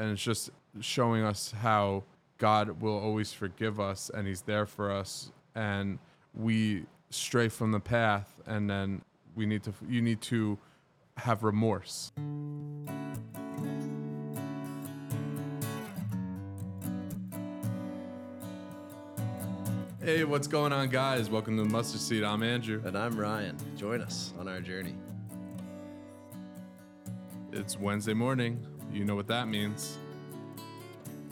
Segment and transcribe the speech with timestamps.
[0.00, 0.50] and it's just
[0.80, 2.02] showing us how
[2.38, 5.98] God will always forgive us and He's there for us, and
[6.34, 9.02] we stray from the path, and then
[9.36, 10.58] we need to you need to
[11.18, 12.12] have remorse.
[20.02, 21.28] Hey, what's going on, guys?
[21.28, 22.24] Welcome to the Mustard Seed.
[22.24, 22.82] I'm Andrew.
[22.86, 23.54] And I'm Ryan.
[23.76, 24.94] Join us on our journey.
[27.52, 28.66] It's Wednesday morning.
[28.92, 29.96] You know what that means.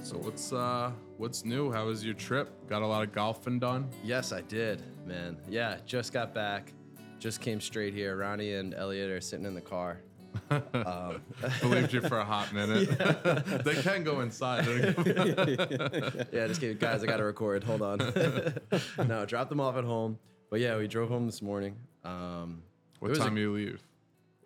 [0.03, 1.71] So what's uh what's new?
[1.73, 2.51] How was your trip?
[2.69, 3.89] Got a lot of golfing done?
[4.05, 5.37] Yes, I did, man.
[5.49, 6.73] Yeah, just got back.
[7.19, 8.17] Just came straight here.
[8.17, 10.01] Ronnie and Elliot are sitting in the car.
[10.51, 11.21] Um,
[11.61, 12.89] Believed you for a hot minute.
[13.65, 14.65] they can go inside.
[16.33, 16.77] yeah, just kidding.
[16.79, 17.65] Guys, I got to record.
[17.65, 17.99] Hold on.
[19.07, 20.19] no, dropped them off at home.
[20.51, 21.77] But yeah, we drove home this morning.
[22.05, 22.63] Um,
[23.01, 23.83] what a- time you leave?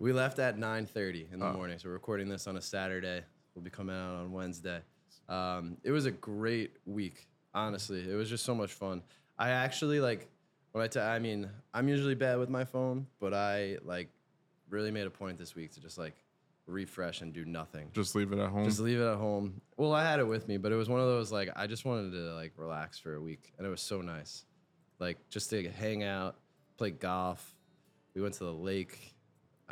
[0.02, 1.52] We left at 9.30 in the Oh.
[1.52, 1.78] morning.
[1.78, 3.22] So we're recording this on a Saturday.
[3.54, 4.80] We'll be coming out on Wednesday.
[5.28, 8.10] Um, it was a great week, honestly.
[8.10, 9.04] It was just so much fun.
[9.38, 10.28] I actually like
[10.72, 14.08] when I t- I mean, I'm usually bad with my phone, but I like
[14.70, 16.16] really made a point this week to just like
[16.66, 17.90] refresh and do nothing.
[17.92, 18.64] Just leave it at home.
[18.64, 19.60] Just leave it at home.
[19.76, 21.84] Well, I had it with me, but it was one of those like I just
[21.84, 24.46] wanted to like relax for a week, and it was so nice.
[24.98, 26.38] Like just to hang out,
[26.76, 27.54] play golf.
[28.14, 29.14] We went to the lake.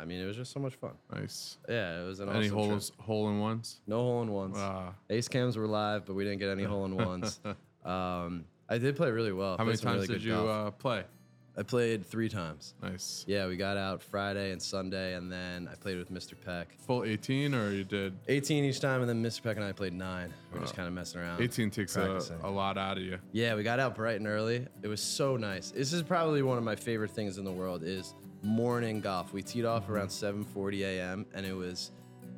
[0.01, 0.93] I mean, it was just so much fun.
[1.13, 1.57] nice.
[1.69, 3.01] Yeah, it was an Any awesome holes trip.
[3.01, 3.81] hole in ones?
[3.85, 4.57] No hole in ones.
[4.57, 4.93] Ah.
[5.09, 7.39] Ace cams were live, but we didn't get any hole in ones.
[7.85, 9.57] um, I did play really well.
[9.57, 11.03] How many times really did you uh, play?
[11.57, 12.73] I played three times.
[12.81, 13.25] Nice.
[13.27, 16.33] Yeah, we got out Friday and Sunday, and then I played with Mr.
[16.39, 16.79] Peck.
[16.87, 19.43] Full 18 or you did 18 each time, and then Mr.
[19.43, 20.33] Peck and I played nine.
[20.51, 21.41] We are just kind of messing around.
[21.41, 23.19] 18 takes a, a lot out of you.
[23.33, 24.65] Yeah, we got out bright and early.
[24.81, 25.71] It was so nice.
[25.71, 29.33] This is probably one of my favorite things in the world is morning golf.
[29.33, 31.25] We teed off around 7:40 a.m.
[31.33, 31.91] and it was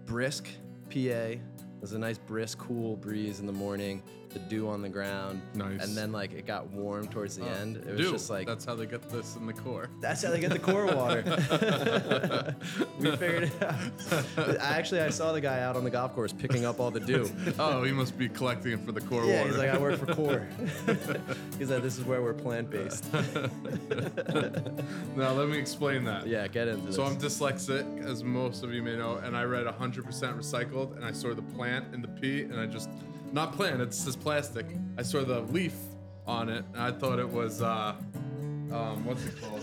[0.05, 0.47] brisk
[0.89, 0.99] PA.
[0.99, 1.39] It
[1.81, 4.03] was a nice brisk cool breeze in the morning.
[4.33, 5.41] The dew on the ground.
[5.53, 5.83] Nice.
[5.83, 7.53] And then like it got warm towards the oh.
[7.53, 7.77] end.
[7.77, 9.89] It was Dude, just like that's how they get this in the core.
[10.01, 11.23] that's how they get the core water.
[12.99, 14.59] we figured it out.
[14.59, 16.99] I Actually, I saw the guy out on the golf course picking up all the
[16.99, 17.29] dew.
[17.59, 19.31] Oh, he must be collecting it for the core water.
[19.31, 19.49] Yeah, water.
[19.49, 20.47] he's like, I work for Core.
[21.57, 23.11] he's like, this is where we're plant based.
[25.15, 26.25] now let me explain that.
[26.27, 26.95] Yeah, get into this.
[26.95, 31.05] So I'm dyslexic, as most of you may know, and I read 100% recycled, and
[31.05, 32.89] I saw the plant in the P, and I just
[33.33, 34.65] not plant, it's just plastic.
[34.97, 35.75] I saw the leaf
[36.25, 37.95] on it, and I thought it was uh,
[38.71, 39.61] um, what's it called?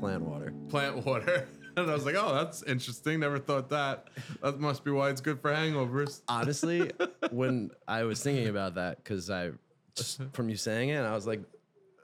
[0.00, 0.52] plant water.
[0.68, 1.48] Plant water.
[1.74, 3.20] And I was like, oh, that's interesting.
[3.20, 4.08] Never thought that.
[4.42, 6.20] That must be why it's good for hangovers.
[6.28, 6.90] Honestly,
[7.30, 9.52] when I was thinking about that, because I
[9.96, 11.40] just from you saying it, I was like,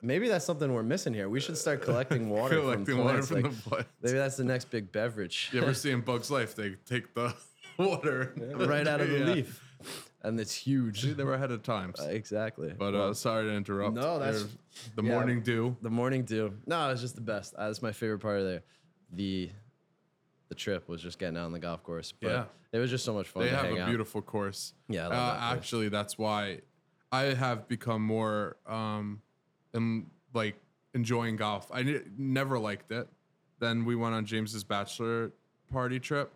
[0.00, 1.28] maybe that's something we're missing here.
[1.28, 3.28] We should start collecting water Collecting from water plants.
[3.28, 3.86] from like, the plant.
[4.00, 5.50] Maybe that's the next big beverage.
[5.52, 7.34] You ever see in Bug's Life, they take the
[7.78, 9.24] water right out of the Yeah.
[9.26, 9.62] leaf,
[10.22, 11.02] and it's huge.
[11.02, 12.00] See, they were ahead of times.
[12.00, 12.74] exactly.
[12.76, 13.94] But uh, sorry to interrupt.
[13.94, 14.46] No, that's-
[14.96, 15.10] the yeah.
[15.12, 15.76] morning dew.
[15.82, 16.54] the morning dew.
[16.66, 17.54] No, it's just the best.
[17.56, 18.62] Uh, That's my favorite part of there.
[19.12, 19.50] The
[20.48, 22.12] the trip was just getting out on the golf course.
[22.12, 22.44] But Yeah.
[22.72, 23.88] it was just so much fun They have a out.
[23.88, 24.72] beautiful course.
[24.88, 26.60] Yeah, I love uh, that actually, that's why
[27.12, 29.20] I have become more um,
[29.74, 30.56] and like
[30.94, 31.68] enjoying golf.
[31.72, 33.08] I ne- never liked it.
[33.58, 35.32] Then we went on James's bachelor
[35.70, 36.32] party trip.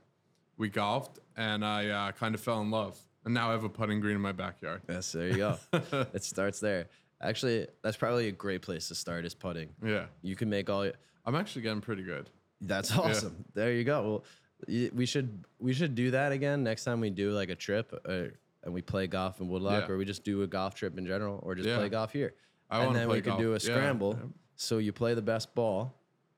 [0.59, 2.99] We golfed, and I uh, kind of fell in love.
[3.25, 4.83] And now I have a putting green in my backyard.
[4.89, 5.59] Yes, there you go.
[6.13, 6.89] it starts there.
[7.21, 9.69] Actually, that's probably a great place to start is putting.
[9.85, 10.85] Yeah, You can make all.
[10.85, 10.95] Your,
[11.25, 12.29] I'm actually getting pretty good.
[12.61, 13.45] That's awesome.
[13.55, 14.03] There you go.
[14.03, 17.93] Well, we should we should do that again next time we do like a trip
[18.09, 18.25] uh,
[18.65, 19.95] and we play golf in Woodlock, Yeah.
[19.95, 21.77] or we just do a golf trip in general, or just Yeah.
[21.79, 22.35] play golf here.
[22.71, 24.17] I and then we could do a scramble.
[24.21, 24.27] Yeah.
[24.57, 25.95] So you play the best ball,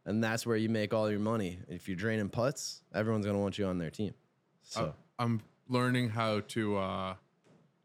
[0.06, 1.58] and that's where you make all your money.
[1.68, 4.14] If you're draining putts, everyone's gonna want you on their team.
[4.62, 7.14] So I'm learning how to uh,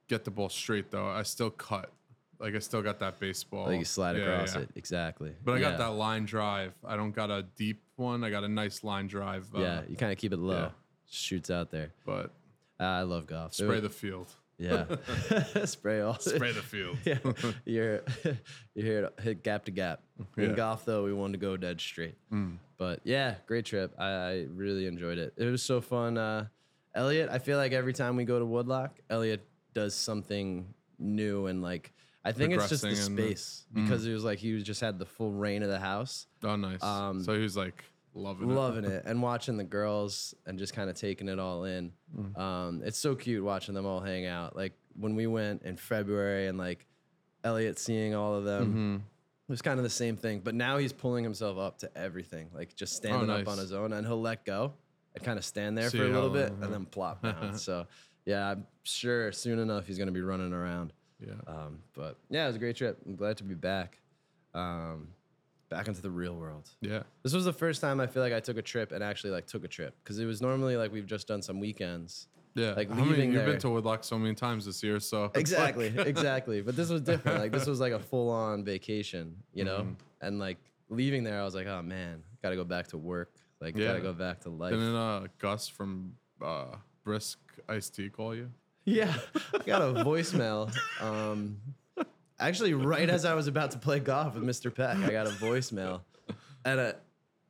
[0.07, 1.07] get the ball straight though.
[1.09, 1.91] I still cut.
[2.39, 3.65] Like I still got that baseball.
[3.67, 4.61] like you slide Yeah, across yeah.
[4.61, 5.33] it exactly.
[5.43, 6.73] But I got that line drive.
[6.87, 8.23] I don't got a deep one.
[8.23, 9.47] I got a nice line drive.
[9.53, 10.71] Uh, Yeah, you kind of keep it low.
[11.09, 11.91] Shoots out there.
[12.05, 12.31] But
[12.79, 13.53] Uh, I love golf.
[13.53, 14.27] spray the field.
[14.57, 14.85] yeah,
[15.65, 16.13] spray all.
[16.19, 16.97] Spray the field.
[17.05, 17.17] yeah,
[17.65, 18.01] you're
[18.75, 20.01] you're here to hit gap to gap.
[20.37, 22.15] In golf, though, we wanted to go dead straight.
[22.77, 23.93] But yeah, great trip.
[23.97, 25.33] I, I really enjoyed it.
[25.37, 26.17] It was so fun.
[26.17, 26.47] Uh,
[26.95, 31.61] Elliot, I feel like every time we go to Woodlock, Elliot does something new and
[31.61, 31.93] like
[32.25, 34.81] I think it's just the Progressing and- space because it was like he was just
[34.81, 36.27] had the full reign of the house.
[36.43, 36.83] Oh, nice.
[36.83, 37.83] Um, so he was like
[38.13, 38.53] loving it.
[38.53, 41.91] loving it and watching the girls and just kind of taking it all in.
[42.35, 44.55] Um, it's so cute watching them all hang out.
[44.55, 46.85] Like when we went in February and like
[47.43, 49.03] Elliot seeing all of them,
[49.47, 50.41] it was kind of the same thing.
[50.43, 53.47] But now he's pulling himself up to everything, like just standing Oh, up nice.
[53.53, 54.73] on his own, and he'll let go
[55.15, 57.57] and kind of stand there See for a little bit and then plop down.
[57.57, 57.87] so
[58.25, 60.93] yeah, I'm sure soon enough he's gonna be running around.
[61.19, 61.33] Yeah.
[61.47, 62.97] Um, but yeah, it was a great trip.
[63.05, 63.99] I'm glad to be back.
[64.53, 65.09] Um,
[65.69, 66.69] back into the real world.
[66.81, 67.03] Yeah.
[67.23, 69.45] This was the first time I feel like I took a trip and actually like
[69.45, 72.27] took a trip because it was normally like we've just done some weekends.
[72.55, 72.73] Yeah.
[72.73, 75.25] Like I mean, leaving you've there- been to Woodlock so many times this year, so
[75.25, 76.61] it's like- Exactly, exactly.
[76.61, 77.39] But this was different.
[77.39, 79.81] Like this was like a full on vacation, you know.
[79.81, 79.93] Mm-hmm.
[80.21, 80.57] And like
[80.89, 83.31] leaving there, I was like, oh man, got to go back to work.
[83.61, 83.87] Like Yeah.
[83.87, 84.71] gotta go back to life.
[84.71, 88.51] Didn't uh, Gus from uh, Brisk Iced Tea call you?
[88.85, 89.13] Yeah,
[89.53, 90.73] I got a voicemail.
[91.01, 91.57] Um,
[92.39, 94.73] actually, right as I was about to play golf with Mr.
[94.73, 96.01] Peck, I got a voicemail,
[96.65, 96.93] and uh,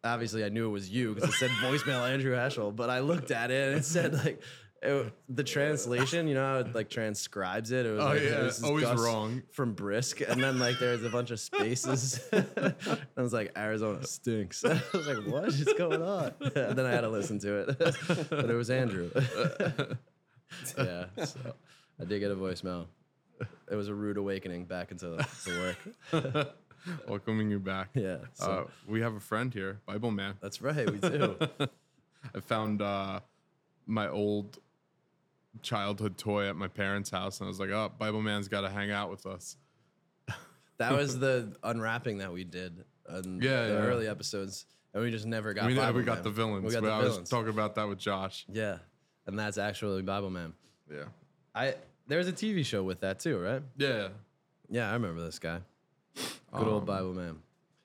[0.03, 2.75] obviously I knew it was you because it said voicemail Andrew Heschel.
[2.75, 4.41] But I looked at it and it said like
[4.81, 6.27] it, the translation.
[6.27, 7.85] You know how it like transcribes it.
[7.85, 9.43] It was Oh, like, yeah, is always Gus wrong.
[9.51, 12.19] from Brisk, and then like there's a bunch of spaces.
[12.31, 12.47] and
[13.17, 14.63] I was like, Arizona stinks.
[14.65, 16.33] I was like, what is going on?
[16.41, 17.77] and then I had to listen to it,
[18.29, 19.09] but it was Andrew.
[20.77, 21.39] yeah, so
[21.99, 22.87] I did get a voicemail.
[23.71, 25.75] It was a rude awakening back into to
[26.13, 26.55] work.
[27.07, 27.89] Welcoming you back.
[27.93, 30.35] Yeah, so Uh, we have a friend here, Bible Man.
[30.41, 31.35] that's right, we do.
[32.35, 33.19] I found uh,
[33.85, 34.57] my old
[35.61, 38.69] childhood toy at my parents' house, and I was like, "Oh, Bible Man's got to
[38.69, 39.57] hang out with us."
[40.77, 42.83] That was the unwrapping that we did
[43.23, 43.79] in Yeah, the yeah.
[43.79, 45.65] early episodes, and we just never got.
[45.67, 46.23] we Bible we got Man.
[46.23, 46.65] the villains.
[46.65, 47.29] We got the I was villains.
[47.29, 48.45] talking about that with Josh.
[48.51, 48.77] yeah,
[49.27, 50.53] and that's actually Bible Man.
[50.91, 51.03] Yeah.
[51.53, 51.75] I
[52.07, 53.61] there was a TV show with that too, right?
[53.77, 54.09] Yeah.
[54.69, 55.59] Yeah, I remember this guy.
[56.15, 57.38] Good old Um, Bible Man.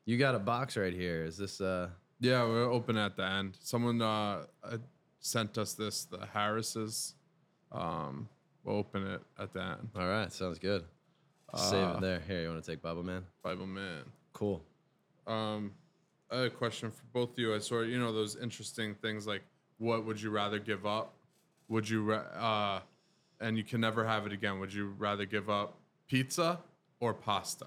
[0.06, 1.24] You got a box right here.
[1.24, 1.88] Is this uh?
[2.20, 3.56] Yeah, we're open at the end.
[3.60, 4.76] Someone uh, uh,
[5.20, 7.14] sent us this, the Harris's.
[7.74, 8.28] Um,
[8.62, 9.88] we'll open it at the end.
[9.96, 10.84] All right, sounds good.
[11.56, 12.20] Save Uh, it there.
[12.20, 13.24] Here, you want to take Bible Man?
[13.42, 14.02] Bible Man.
[14.32, 14.62] Cool.
[15.26, 15.72] Um,
[16.30, 17.54] I had a question for both of you.
[17.54, 19.42] I saw, you know, those interesting things like
[19.78, 21.14] what would you rather give up?
[21.68, 22.80] Would you, ra- uh,
[23.40, 24.58] and you can never have it again.
[24.60, 25.76] Would you rather give up
[26.08, 26.60] pizza
[27.00, 27.66] or pasta?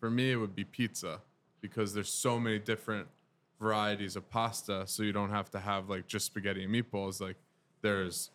[0.00, 1.20] For me, it would be pizza
[1.60, 3.08] because there's so many different
[3.60, 4.84] varieties of pasta.
[4.86, 7.20] So you don't have to have like just spaghetti and meatballs.
[7.20, 7.36] Like
[7.82, 8.30] there's,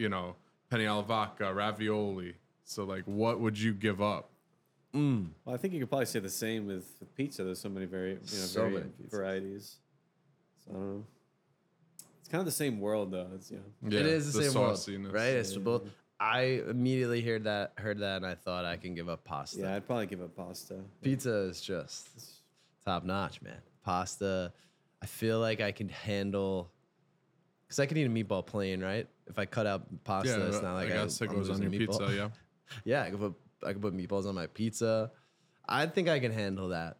[0.00, 0.34] you know,
[0.70, 2.34] penne alla vodka, ravioli.
[2.64, 4.30] So like, what would you give up?
[4.94, 5.28] Mm.
[5.44, 7.44] Well, I think you could probably say the same with, with pizza.
[7.44, 9.76] There's so many vari- you know, So many varieties.
[10.64, 11.04] So I don't know.
[12.20, 13.28] It's kind of the same world though.
[13.34, 13.96] It's you know.
[13.96, 15.12] it is the, same world, sauciness.
[15.12, 15.34] right?
[15.34, 15.82] It's both.
[16.18, 19.60] I immediately heard that, heard that, and I thought I can give up pasta.
[19.60, 20.76] Yeah, I'd probably give up pasta.
[21.02, 22.08] Pizza is just
[22.84, 23.56] top notch, man.
[23.84, 24.52] Pasta,
[25.02, 26.70] I feel like I can handle.
[27.70, 29.06] Cause I can eat a meatball plain, right?
[29.28, 31.62] If I cut out pasta, Yeah, it's not like I guess it I'm goes on
[31.62, 31.98] your meatball.
[32.00, 32.14] pizza.
[32.14, 32.28] Yeah.
[32.84, 33.34] Yeah, I could put
[33.64, 35.10] I could put meatballs on my pizza.
[35.68, 36.98] I think I can handle that.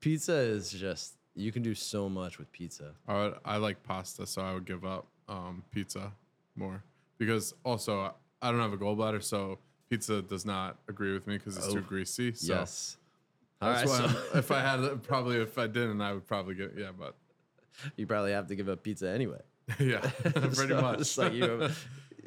[0.00, 2.92] Pizza is just you can do so much with pizza.
[3.06, 6.12] I would, I like pasta, so I would give up um, pizza
[6.54, 6.82] more
[7.18, 9.58] because also I don't have a gallbladder, so
[9.90, 12.32] pizza does not agree with me because it's too Oh, greasy.
[12.34, 12.96] So yes.
[13.60, 16.54] All that's right, why so if I had probably if I didn't, I would probably
[16.54, 17.14] get yeah, but
[17.96, 19.40] you probably have to give up pizza anyway.
[19.80, 21.18] yeah, pretty So much.
[21.18, 21.68] Like you.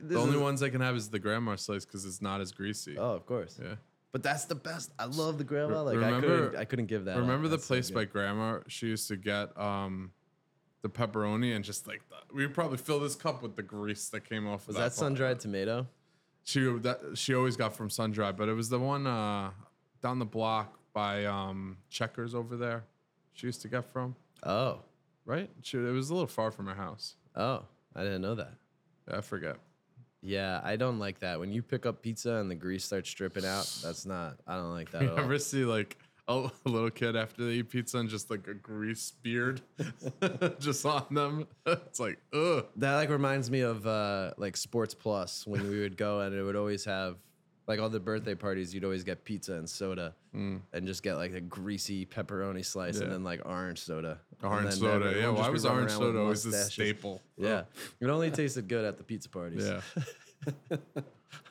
[0.01, 2.97] the only ones I can have is the grandma slice because it's not as greasy.
[2.97, 3.59] Oh, of course.
[3.61, 3.75] Yeah.
[4.11, 4.91] But that's the best.
[4.97, 5.83] I love the grandma.
[5.83, 7.11] Like I couldn't, I couldn't give that.
[7.13, 7.19] up.
[7.19, 7.95] Remember the so place good.
[7.95, 8.59] by grandma?
[8.67, 10.11] She used to get um,
[10.81, 14.09] the pepperoni and just like the, we would probably fill this cup with the grease
[14.09, 14.67] that came off.
[14.67, 15.87] Was of that sun dried tomato?
[16.43, 19.51] She that she always got from sun dried, but it was the one uh,
[20.01, 22.85] down the block by um, Checkers over there.
[23.33, 24.79] She used to get from Oh,
[25.25, 25.49] right.
[25.61, 27.15] She, it was a little far from her house.
[27.39, 27.63] Oh,
[27.95, 28.53] I didn't know that.
[29.11, 29.57] I forgot.
[30.21, 31.39] Yeah, I don't like that.
[31.39, 34.37] When you pick up pizza and the grease starts dripping out, that's not.
[34.45, 35.19] I don't like that You at all.
[35.19, 39.13] ever see like a, little kid after they eat pizza and just like a grease
[39.23, 39.61] beard
[40.59, 41.47] just on them?
[41.65, 42.65] it's like ugh.
[42.75, 46.43] That like reminds me of uh, like Sports Plus when we would go and it
[46.43, 47.15] would always have
[47.69, 48.73] like all the birthday parties.
[48.73, 53.07] You'd always get pizza and soda and just get like a greasy pepperoni slice and
[53.09, 53.11] Mm.
[53.11, 54.19] Then like orange soda.
[54.43, 55.13] Orange soda.
[55.17, 57.21] Yeah, why was orange soda always a staple?
[57.37, 57.63] Yeah,
[58.01, 59.65] it only tasted good at the pizza parties.
[59.65, 59.81] Yeah.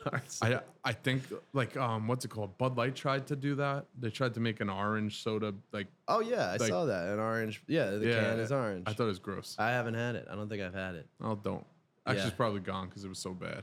[0.07, 0.61] All right, so- I
[0.91, 1.23] I think
[1.53, 2.59] like um what's it called?
[2.59, 3.87] Bud Light tried to do that.
[3.99, 7.09] They tried to make an orange soda like oh yeah, I like- saw that.
[7.13, 7.63] An orange.
[7.69, 8.85] Yeah, the yeah, can is orange.
[8.89, 9.55] I thought it was gross.
[9.59, 10.27] I haven't had it.
[10.31, 11.07] I don't think I've had it.
[11.23, 11.65] Oh, don't.
[12.07, 12.27] Actually, Yeah.
[12.29, 13.63] it's probably gone because it was so bad.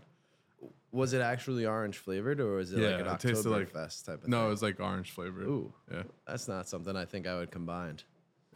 [0.95, 4.05] Was it actually orange flavored or was it Yeah, like an it tasted like- Oktoberfest
[4.05, 4.31] type of thing?
[4.31, 5.45] No, it was like orange flavored.
[5.47, 7.97] Ooh, Yeah, that's not something I think I would combine.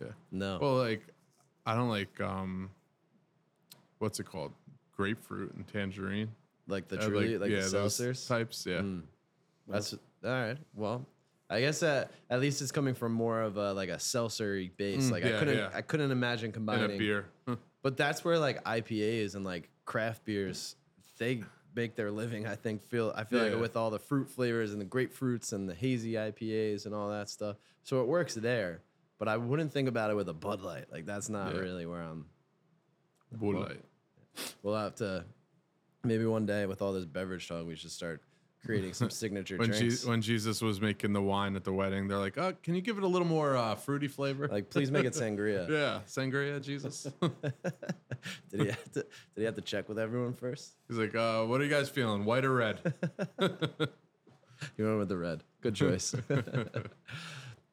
[0.02, 0.08] yeah.
[0.32, 0.58] No.
[0.62, 1.04] Well, like
[1.66, 2.70] I don't like um,
[4.00, 4.54] what's it called?
[4.96, 6.30] Grapefruit and tangerine.
[6.68, 8.28] like the I truly, like, yeah, the those seltzers.
[8.28, 8.66] types.
[8.66, 9.04] Yeah, Mm.
[9.68, 10.58] That's all right.
[10.76, 11.06] Well,
[11.50, 15.08] I guess that at least it's coming from more of a like a seltzery base.
[15.08, 15.70] Mm, like I yeah, couldn't, yeah.
[15.74, 17.26] I couldn't imagine and combining a beer.
[17.48, 17.56] Huh.
[17.82, 20.76] But that's where like IPAs and like craft beers
[21.18, 21.44] they
[21.76, 22.48] make their living.
[22.48, 23.52] I think feel I feel Yeah.
[23.54, 27.10] like with all the fruit flavors and the grapefruits and the hazy IPAs and all
[27.10, 27.58] that stuff.
[27.84, 28.82] So it works there.
[29.18, 30.92] But I wouldn't think about it with a Bud Light.
[30.92, 31.62] Like that's not Yeah.
[31.62, 32.26] really where I'm.
[33.32, 33.86] Bud Light.
[34.64, 35.26] We'll have to
[36.04, 38.22] maybe one day with all this beverage talk, we should start
[38.66, 40.04] creating some signature When, drinks.
[40.04, 42.82] Je- when Jesus was making the wine at the wedding, they're like, "Oh, can you
[42.82, 45.70] give it a little more uh, fruity flavor?" like, please make it sangria.
[45.70, 47.08] yeah, sangria, Jesus.
[48.50, 49.02] Did he have to?
[49.02, 50.74] Did he have to check with everyone first?
[50.88, 52.26] He's like, uh, "What are you guys feeling?
[52.26, 52.94] White or red?"
[54.78, 55.44] You went with the red.
[55.62, 56.14] Good choice.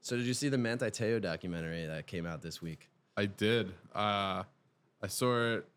[0.00, 2.88] so, did you see the Manti Te'o documentary that came out this week?
[3.16, 3.72] I did.
[3.92, 4.44] Uh,
[5.02, 5.68] I saw it.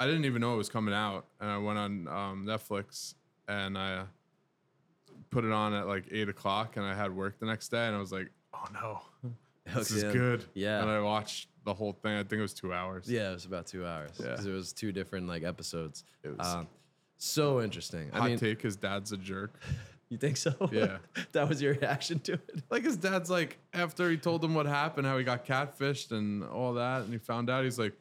[0.00, 3.14] I didn't even know it was coming out, and I went on um, Netflix
[3.46, 4.04] and I
[5.30, 7.94] put it on at like eight o'clock, and I had work the next day, and
[7.96, 9.00] I was like, "Oh no,
[9.74, 10.80] this is good." Yeah.
[10.82, 12.12] and I watched the whole thing.
[12.12, 13.10] I think it was two hours.
[13.10, 14.30] Yeah, it was about two hours Yeah.
[14.30, 16.04] because it was two different like episodes.
[16.22, 16.68] It was- um,
[17.18, 18.10] so interesting.
[18.12, 19.60] Hot I mean, take: His dad's a jerk.
[20.08, 20.54] you think so?
[20.72, 20.98] Yeah.
[21.32, 22.62] that was your reaction to it.
[22.70, 26.42] Like his dad's like after he told him what happened, how he got catfished and
[26.44, 27.92] all that, and he found out, he's like,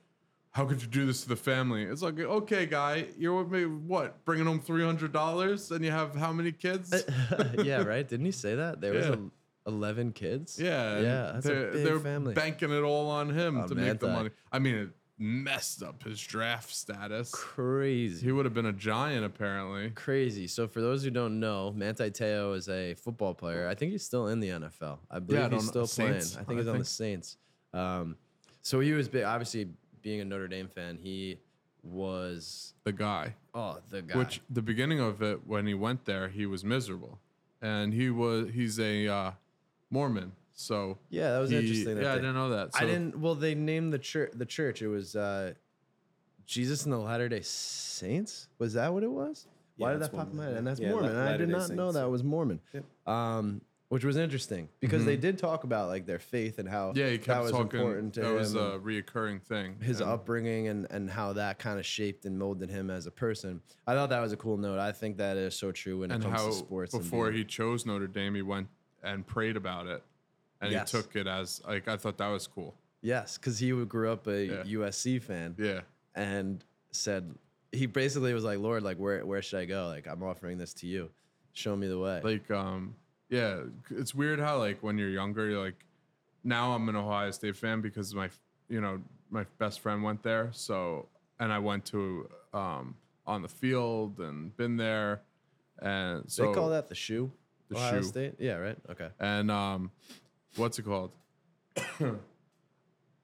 [0.52, 3.66] "How could you do this to the family?" It's like, okay, guy, you're with me,
[3.66, 6.94] what, bringing home three hundred dollars, and you have how many kids?
[7.64, 8.08] yeah, right.
[8.08, 9.10] Didn't he say that there Yeah.
[9.12, 9.30] was a,
[9.68, 10.60] eleven kids?
[10.60, 11.32] yeah, yeah.
[11.34, 12.34] That's they're, a big they're family.
[12.34, 14.30] banking it all on him On to make the money.
[14.52, 14.90] I mean, it
[15.22, 17.30] messed up his draft status.
[17.32, 18.26] Crazy.
[18.26, 19.90] He would have been a giant apparently.
[19.92, 20.48] Crazy.
[20.48, 23.68] So for those who don't know, Manti Te'o is a football player.
[23.68, 25.00] I think he's still in the NFL.
[25.12, 26.16] I believe I he's still playing.
[26.16, 26.86] I think I he's on the.
[26.86, 27.36] Saints.
[27.74, 28.16] Um,
[28.62, 29.24] so he was big.
[29.26, 29.68] Obviously,
[30.02, 31.40] being a Notre Dame fan, he
[31.84, 33.36] was The guy.
[33.54, 34.18] oh the guy.
[34.18, 37.20] Which the beginning of it, when he went there, he was miserable,
[37.62, 39.32] and he was he's a uh,
[39.90, 40.34] Mormon.
[40.54, 41.96] So yeah, that was he- interesting.
[41.96, 42.70] that yeah, I didn't know that.
[42.74, 43.20] I didn't.
[43.20, 44.32] Well, they named the church.
[44.36, 44.82] The church.
[44.82, 45.54] It was uh,
[46.46, 48.48] Jesus and the Latter Day Saints.
[48.58, 49.48] Was that what it was?
[49.78, 50.54] Why Yeah, did that pop in my head?
[50.56, 51.12] And that's Yeah, La- Mormon.
[51.12, 52.60] and I did Latter-day not know that was Mormon.
[52.74, 52.84] Yep.
[53.08, 56.98] Um, which was interesting because they did talk about like their faith and how Mm-hmm.
[57.00, 57.80] Yeah, he that was talking.
[57.80, 58.36] important to that him.
[58.36, 59.76] was a reoccurring thing.
[59.82, 63.12] his and- upbringing and, and how that kind of shaped and molded him as a
[63.12, 63.62] person.
[63.88, 64.80] I thought that was a cool note.
[64.80, 66.96] I think that is so true when and it comes how to sports.
[66.98, 68.68] before he chose Notre Dame, he went
[69.04, 70.04] and prayed about it,
[70.62, 70.92] and Yes.
[70.92, 72.76] he took it as like I thought that was cool.
[73.02, 74.64] yes, because he grew up a Yeah.
[74.66, 75.56] USC fan.
[75.58, 75.82] Yeah,
[76.16, 77.34] and said
[77.72, 79.88] he basically was like, Lord, like where where should I go?
[79.88, 81.10] Like I'm offering this to you.
[81.54, 82.20] Show me the way.
[82.24, 82.94] like um,
[83.30, 85.86] yeah, it's weird how like when you're younger, you're like,
[86.44, 88.30] now I'm an Ohio State fan because my
[88.70, 91.08] you know my best friend went there, so
[91.40, 92.96] and I went to um
[93.26, 95.22] on the field and been there,
[95.80, 97.32] and so they call that the shoe.
[97.70, 98.08] The Ohio shoe.
[98.08, 98.36] State.
[98.40, 98.78] Yeah, right.
[98.90, 99.10] Okay.
[99.20, 99.92] And um,
[100.56, 101.12] what's it called?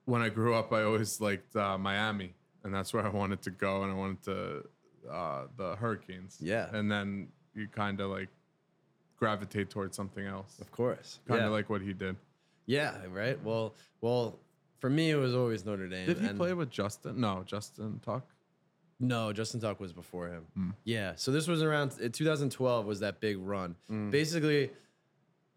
[0.05, 3.49] when I grew up, I always liked uh, Miami, and that's where I wanted to
[3.49, 4.65] go, and I wanted to
[5.11, 6.37] uh, the Hurricanes.
[6.39, 6.67] Yeah.
[6.71, 8.29] And then you kind of like
[9.17, 11.19] gravitate towards something else, Of course.
[11.27, 11.51] kind of yeah.
[11.51, 12.15] like what he did.
[12.65, 12.95] yeah.
[13.11, 13.41] Right.
[13.43, 13.75] Well.
[14.01, 14.39] Well.
[14.79, 16.05] For me, it was always Notre Dame.
[16.05, 17.19] Did he and- play with Justin?
[17.19, 18.27] No, Justin Tuck.
[18.99, 20.43] No, Justin Tuck was before him.
[20.53, 20.69] Hmm.
[20.83, 21.13] Yeah.
[21.15, 23.75] So this was around uh, 2012 was that big run.
[23.89, 24.09] Hmm.
[24.09, 24.69] Basically,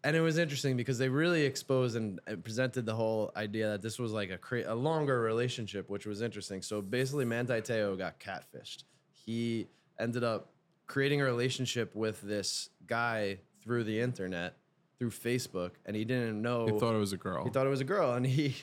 [0.03, 3.81] and it was interesting because they really exposed and, and presented the whole idea that
[3.81, 6.61] this was like a cra- a longer relationship, which was interesting.
[6.61, 8.83] So basically, Manti Te'o got catfished.
[9.25, 9.67] He
[9.99, 10.51] ended up
[10.87, 14.57] creating a relationship with this guy through the internet,
[14.97, 17.43] through Facebook, and he didn't know He thought it was a girl.
[17.43, 18.55] he thought it was a girl, and he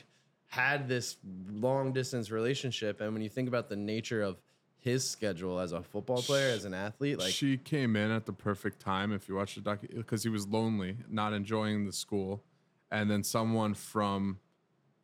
[0.47, 1.17] had this
[1.49, 3.01] long distance relationship.
[3.01, 4.37] And when you think about the nature of
[4.79, 8.33] his schedule as a football player, as an athlete, like she came in at the
[8.33, 12.43] perfect time if you watch the doc because he was lonely not enjoying the school
[12.91, 14.39] and then someone from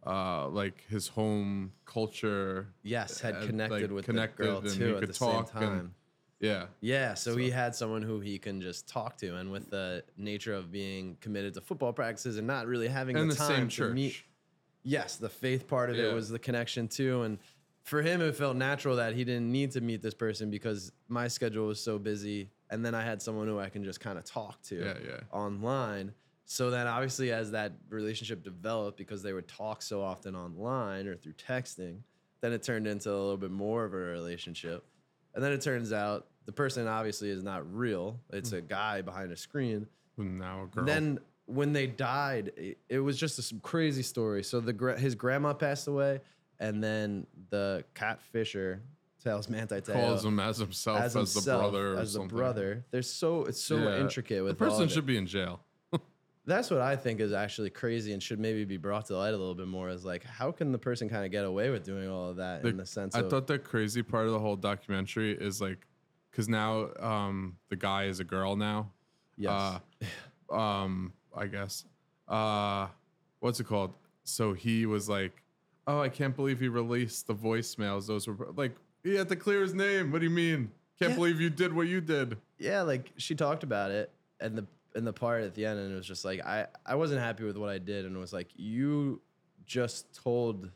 [0.06, 4.70] uh like his home culture yes, had uh, like, connected with connected the girl and
[4.70, 5.96] too at the same and- time.
[6.44, 10.04] Yeah Yeah, so, he had someone who he can just talk to, and with the
[10.18, 13.90] nature of being committed to football practices and not really having the, the time to
[13.90, 14.24] meet
[14.84, 17.24] yes, the faith part of it was the connection too.
[17.24, 17.40] And
[17.84, 21.28] for him, it felt natural that he didn't need to meet this person because my
[21.28, 22.50] schedule was so busy.
[22.70, 25.20] And then I had someone who I can just kind of talk to Yeah, yeah.
[25.32, 26.14] online.
[26.46, 31.16] So then, obviously, as that relationship developed, because they would talk so often online or
[31.16, 32.00] through texting,
[32.42, 34.86] then it turned into a little bit more of a relationship.
[35.34, 38.68] And then it turns out the person obviously is not real, it's a mm.
[38.68, 39.88] guy behind a screen.
[40.18, 44.44] now a girl Then when they died, it, it was just a crazy story.
[44.44, 46.22] So the gra- his grandma passed away,
[46.60, 48.80] and then the catfisher
[49.24, 52.86] tells Manti Te'o calls him as himself as, as, the brother as the brother.
[52.92, 54.00] There's so it's so Yeah.
[54.00, 54.94] intricate with the all person of it.
[54.94, 55.62] should be in jail
[56.46, 59.38] That's what I think is actually crazy and should maybe be brought to light a
[59.38, 59.90] little bit more.
[59.90, 62.66] Is like how can the person kind of get away with doing all of that
[62.66, 65.88] in the sense I of thought the crazy part of the whole documentary is like
[66.34, 68.90] because now um, the guy is a girl now.
[69.38, 69.80] Yes.
[70.52, 71.86] Uh, um, I guess.
[72.28, 72.88] Uh,
[73.40, 73.94] what's it called?
[74.24, 75.44] So he was like,
[75.86, 78.08] "Oh, I can't believe he released the voicemails.
[78.08, 80.12] Those were like he had to clear his name.
[80.12, 80.72] What do you mean?
[80.98, 81.16] Can't Yeah.
[81.18, 84.10] believe you did what you did." yeah, like she talked about it
[84.40, 86.96] and the in the part at the end, and it was just like I I
[86.96, 89.22] wasn't happy with what I did, and it was like you
[89.66, 90.70] just told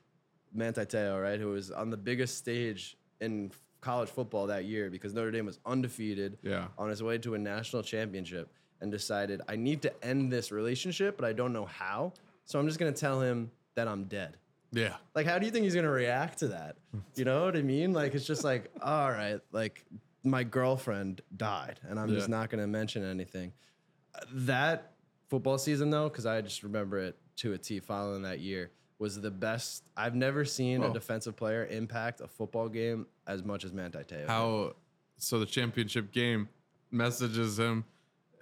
[0.54, 3.52] Manti Te'o, right, who was on the biggest stage in
[3.88, 6.68] college football that year because Notre Dame was undefeated, Yeah.
[6.78, 8.50] on his way to a national championship,
[8.82, 12.12] and decided I need to end this relationship, but I don't know how,
[12.46, 14.36] so I'm just gonna tell him that I'm dead.
[14.74, 14.98] Yeah.
[15.16, 16.76] Like, how do you think he's gonna react to that?
[17.16, 17.94] You know what I mean?
[17.94, 19.86] Like, it's just like, all right, like
[20.24, 23.54] my girlfriend died, and I'm just not gonna mention anything.
[24.34, 24.92] That
[25.30, 27.80] football season, though, because I just remember it to a T.
[27.80, 29.84] Following that year was the best.
[29.96, 34.28] I've never seen a defensive player impact a football game as much as Manti Te'o.
[34.28, 34.74] How?
[35.18, 36.50] So the championship game
[36.92, 37.86] messages him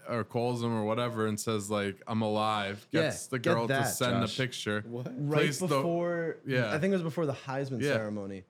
[0.10, 3.68] or calls him or whatever and says like, "I'm alive." Yeah, Gets the get girl
[3.68, 4.36] to send Josh.
[4.38, 4.84] the picture.
[4.88, 5.08] What?
[5.18, 6.38] right plays the- before?
[6.46, 6.72] Yeah.
[6.74, 7.94] I think it was before the Heisman Yeah.
[7.94, 8.44] ceremony,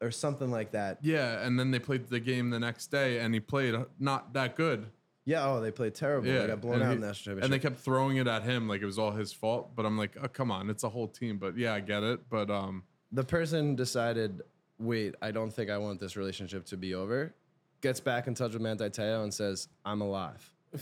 [0.00, 0.98] or something like that.
[1.02, 4.56] Yeah, and then they played the game the next day, and he played not that
[4.56, 4.86] good.
[5.24, 5.46] Yeah.
[5.46, 6.28] Oh, they played terrible.
[6.28, 7.44] Yeah, They got blown and out he- in the national championship.
[7.44, 9.74] And they kept throwing it at him like it was all his fault.
[9.74, 11.38] But I'm like, oh, come on, it's a whole team.
[11.38, 12.28] But yeah, I get it.
[12.28, 14.42] But um, the person decided,
[14.78, 17.34] wait, I don't think I want this relationship to be over.
[17.80, 20.50] Gets back in touch with Manti Te'o and says, I'm alive.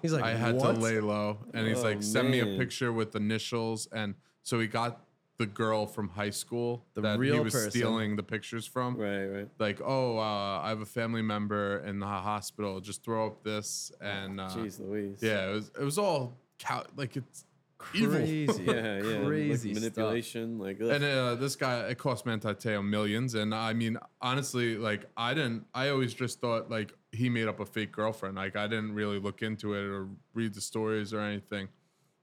[0.00, 0.74] He's like, I had what?
[0.76, 4.58] to lay low, and he's Oh, like, send me a picture with initials, and so
[4.58, 5.04] he got
[5.38, 7.70] the girl from high school The that he real was person.
[7.70, 8.96] stealing the pictures from.
[8.96, 9.48] Right, right.
[9.58, 12.80] Like, oh, uh, I have a family member in the hospital.
[12.80, 15.18] Just throw up this, and uh, Jeez Louise.
[15.22, 17.44] yeah, it was it was all cow- like it's
[17.94, 18.16] evil.
[18.18, 18.62] Crazy.
[18.64, 19.24] Yeah, yeah.
[19.24, 19.74] Crazy like stuff.
[19.96, 20.58] manipulation.
[20.58, 20.88] Like, ugh.
[20.90, 23.34] And uh, this guy, it cost Manti Te'o millions.
[23.34, 25.64] And I mean, honestly, like I didn't.
[25.74, 28.36] I always just thought like he made up a fake girlfriend.
[28.36, 31.68] Like I didn't really look into it or read the stories or anything.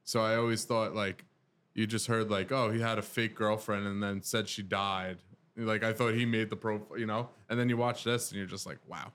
[0.05, 1.25] So I always thought like
[1.73, 5.17] you just heard like, oh, he had a fake girlfriend and then said she died.
[5.55, 7.29] Like I thought he made the profile, you know.
[7.49, 9.11] And then you watch this and you're just like, wow.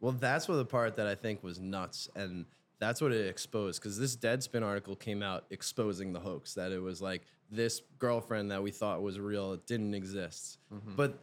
[0.00, 2.46] Well, that's what the part that I think was nuts, and
[2.78, 3.80] that's what it exposed.
[3.80, 8.50] Because this Deadspin article came out exposing the hoax that it was like this girlfriend
[8.52, 10.58] that we thought was real, it didn't exist.
[10.72, 10.94] Mm-hmm.
[10.94, 11.18] But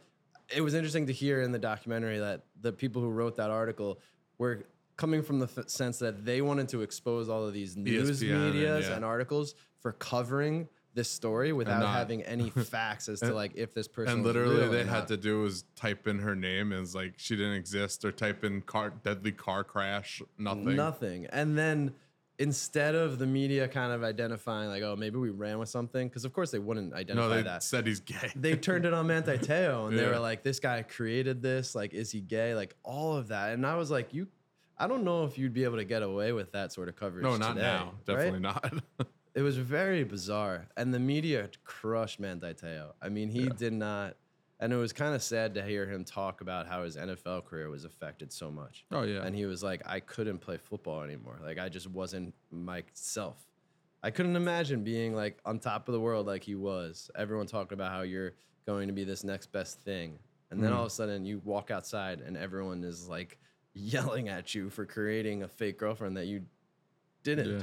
[0.54, 3.98] it was interesting to hear in the documentary that the people who wrote that article
[4.38, 8.22] were coming from the f- sense that they wanted to expose all of these news
[8.22, 8.96] ESPN and- medias yeah.
[8.96, 9.54] and articles
[9.86, 14.14] for covering this story without not- having any facts as to like if this person
[14.14, 17.36] And literally, they had to do was type in her name and it's like she
[17.36, 20.74] didn't exist, or type in car deadly car crash, nothing.
[20.74, 21.26] Nothing.
[21.26, 21.94] And then
[22.40, 26.24] instead of the media kind of identifying like, oh, maybe we ran with something, because
[26.24, 27.62] of course they wouldn't identify No, they that.
[27.62, 28.32] said he's gay.
[28.34, 31.76] They turned it on Manti Te'o and they were like, this guy created this.
[31.76, 32.56] Like, is he gay?
[32.56, 33.52] Like all of that.
[33.52, 34.26] And I was like, you,
[34.76, 37.22] I don't know if you'd be able to get away with that sort of coverage.
[37.22, 37.84] no, not today, now.
[37.84, 38.06] right?
[38.06, 38.74] Definitely not.
[39.36, 40.66] It was very bizarre.
[40.76, 42.56] And the media crushed Manti.
[43.02, 44.16] I mean, he did not.
[44.58, 47.68] And it was kind of sad to hear him talk about how his NFL career
[47.68, 48.86] was affected so much.
[48.90, 49.22] Oh, yeah.
[49.22, 51.38] And he was like, I couldn't play football anymore.
[51.44, 53.46] Like, I just wasn't myself.
[54.02, 57.10] I couldn't imagine being like on top of the world like he was.
[57.14, 58.32] Everyone talking about how you're
[58.66, 60.18] going to be this next best thing.
[60.50, 60.62] And Mm.
[60.62, 63.38] then all of a sudden you walk outside and everyone is like
[63.74, 66.42] yelling at you for creating a fake girlfriend that you
[67.22, 67.50] didn't.
[67.58, 67.62] Yeah.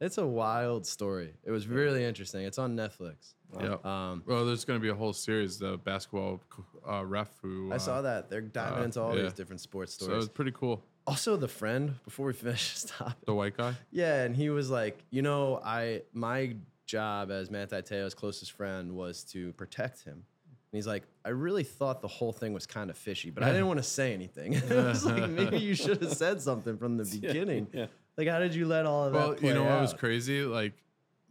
[0.00, 1.34] It's a wild story.
[1.44, 2.44] It was really interesting.
[2.44, 3.34] It's on Netflix.
[3.60, 3.84] Yep.
[3.84, 6.40] Um, well, there's going to be a whole series, the basketball
[6.88, 7.72] uh, ref who.
[7.72, 8.30] I uh, saw that.
[8.30, 9.22] They're diving uh, into all yeah.
[9.22, 10.06] these different sports stories.
[10.06, 10.24] So stories.
[10.26, 10.82] it's pretty cool.
[11.06, 13.74] also, the friend, before we finish this topic, The white guy.
[13.90, 16.54] Yeah, and he was like, you know, I my
[16.86, 20.14] job as Manti Te'o's closest friend was to protect him.
[20.14, 23.52] And he's like, I really thought the whole thing was kind of fishy, but I
[23.52, 24.52] didn't want to say anything.
[24.54, 27.68] it was like maybe you should have said something from the beginning.
[27.72, 27.86] yeah.
[28.18, 30.42] Like, how did you let all of Well, that play you know what was crazy?
[30.42, 30.72] Like,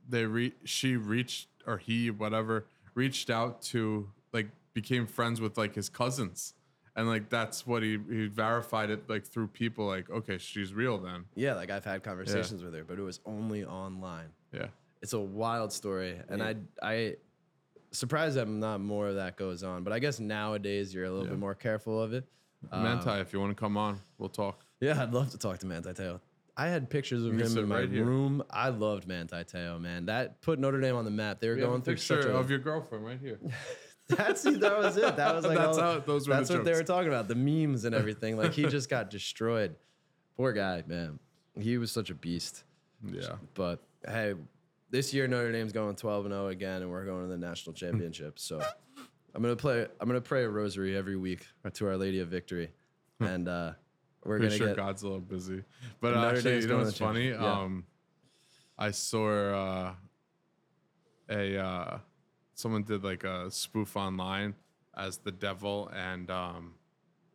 [0.08, 5.76] they re- she reached or he whatever reached out to like became friends with like
[5.76, 6.54] his cousins,
[6.96, 10.98] and like that's what he he verified it like through people like okay she's real
[10.98, 14.30] then Yeah, like I've had conversations with her, but it was only online.
[14.54, 14.68] yeah
[15.02, 17.18] It's a wild story, and I I
[17.92, 19.84] surprised that not more of that goes on.
[19.84, 21.32] But I guess nowadays you're a little Yeah.
[21.32, 22.24] bit more careful of it.
[22.72, 25.58] Um, Manti if you want to come on we'll talk Yeah, I'd love to talk
[25.60, 26.20] to Manti Te'o.
[26.60, 28.42] I had pictures of him in my right room.
[28.50, 30.08] I loved Manti Te'o, man.
[30.08, 31.40] That put Notre Dame on the map.
[31.40, 32.36] They were going through such a.
[32.36, 33.40] of your girlfriend right here
[34.08, 35.16] that's that was it.
[35.18, 37.28] That was like That's all- how- those were the That's what they were talking about.
[37.28, 38.38] The memes and everything.
[38.38, 39.76] Like he just got destroyed.
[40.36, 41.20] Poor guy, man.
[41.60, 42.64] He was such a beast.
[43.06, 44.34] yeah But hey,
[44.90, 47.74] this year Notre Dame's going 12 and 0 again, and we're going to the national
[47.74, 48.40] championship.
[48.40, 48.62] So
[49.36, 49.86] I'm gonna play.
[50.00, 52.72] I'm gonna pray a rosary every week to Our Lady of Victory.
[53.20, 53.74] and uh,
[54.28, 54.76] we're Pretty gonna sure get.
[54.76, 55.64] God's a little busy.
[56.02, 57.30] But uh, Notre actually, Dame's you know going what's funny?
[57.30, 57.60] Yeah.
[57.60, 57.86] Um,
[58.78, 59.94] I saw uh,
[61.30, 61.98] a uh,
[62.54, 64.54] someone did like a spoof online
[64.98, 66.74] as the devil and um,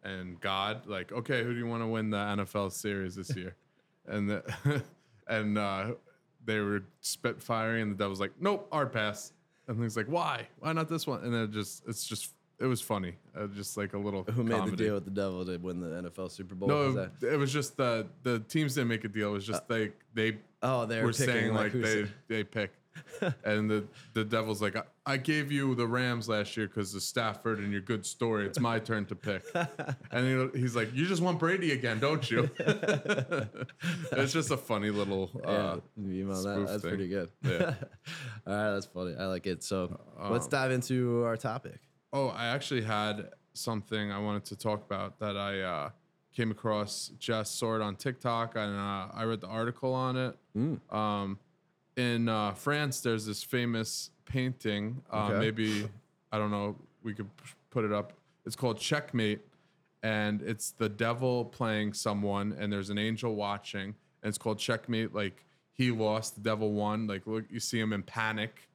[0.04, 0.86] and God.
[0.86, 3.56] Like, okay, who do you want to win the NFL series this year?
[4.06, 4.82] and the,
[5.28, 5.92] and uh,
[6.44, 9.32] they were spitfiring, and the devil's like, nope, our pass.
[9.68, 10.48] And he's like, why?
[10.58, 11.22] Why not this one?
[11.24, 14.22] And then it just it's just it was funny, uh, just like a little.
[14.24, 16.68] who made the deal with the devil to win the NFL Super Bowl?
[16.68, 19.30] No, Was that- it was just the the teams didn't make a deal.
[19.30, 22.44] It was just like they oh, they were, were picking, saying like who's- they they
[22.44, 22.72] pick,
[23.44, 27.02] and the the devil's like I, I gave you the Rams last year because of
[27.02, 28.46] Stafford and your good story.
[28.46, 29.42] It's my turn to pick,
[30.12, 32.48] and he, he's like, you just want Brady again, don't you?
[34.12, 35.30] it's just a funny little.
[35.42, 36.90] Yeah, Uh, you know, that, that's thing.
[36.90, 37.30] pretty good.
[37.42, 37.74] Yeah.
[38.46, 39.14] All right, that's funny.
[39.18, 39.62] I like it.
[39.64, 39.98] So
[40.30, 41.80] let's Um, dive into our topic.
[42.12, 45.90] Oh, I actually had something I wanted to talk about that I uh,
[46.34, 47.10] came across.
[47.18, 50.36] Just saw it on TikTok, and uh, I read the article on it.
[50.56, 50.94] Mm.
[50.94, 51.38] Um,
[51.96, 55.02] in uh, France, there's this famous painting.
[55.10, 55.38] Uh, Okay.
[55.38, 55.88] Maybe
[56.30, 56.76] I don't know.
[57.02, 57.28] We could
[57.70, 58.12] put it up.
[58.46, 59.40] It's called Checkmate,
[60.02, 65.14] and it's the devil playing someone, and there's an angel watching, and it's called Checkmate.
[65.14, 67.06] Like he lost, the devil won.
[67.06, 68.68] Like look, you see him in panic,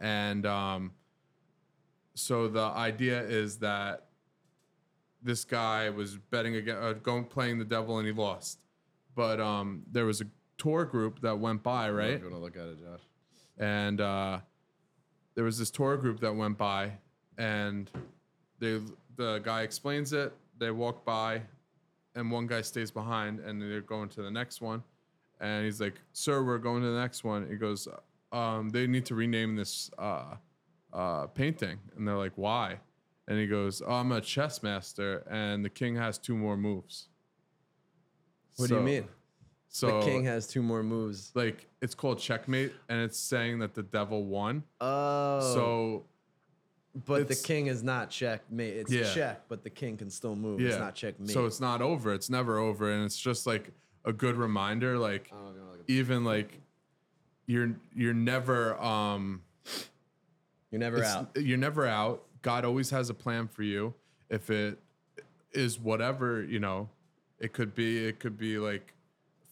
[0.00, 0.92] and um,
[2.14, 4.06] so the idea is that
[5.22, 8.58] this guy was betting again, uh, going playing the devil, and he lost.
[9.14, 10.26] But um, there was a
[10.58, 12.18] tour group that went by, right?
[12.18, 13.00] You want to look at it, Josh?
[13.58, 14.40] and uh,
[15.34, 16.92] there was this tour group that went by,
[17.38, 17.90] and
[18.58, 18.80] they
[19.16, 20.32] the guy explains it.
[20.58, 21.42] They walk by,
[22.14, 24.82] and one guy stays behind, and they're going to the next one,
[25.40, 27.88] and he's like, "Sir, we're going to the next one." He goes,
[28.32, 30.36] um, "They need to rename this uh,
[30.92, 32.78] uh, painting," and they're like, "Why?"
[33.28, 37.08] And he goes, oh, "I'm a chess master, and the king has two more moves."
[38.56, 39.08] What do you mean?
[39.68, 41.32] So the king has two more moves.
[41.34, 44.64] like it's called checkmate, and it's saying that the devil won.
[44.80, 46.04] Oh, So
[47.06, 48.76] but the king is not checkmate.
[48.76, 49.14] It's Yeah.
[49.14, 50.60] check, but the king can still move.
[50.60, 51.30] yeah, It's not checkmate.
[51.30, 52.12] So it's not over.
[52.12, 53.70] It's never over, and it's just like
[54.04, 54.98] a good reminder.
[54.98, 56.60] Like I don't know if you wanna look at- even like
[57.46, 59.42] you're you're never um
[60.72, 61.30] You're never it's- out.
[61.36, 62.24] You're never out.
[62.42, 63.94] God always has a plan for you.
[64.28, 64.80] If it
[65.52, 66.88] is whatever, you know,
[67.38, 68.94] it could be it could be like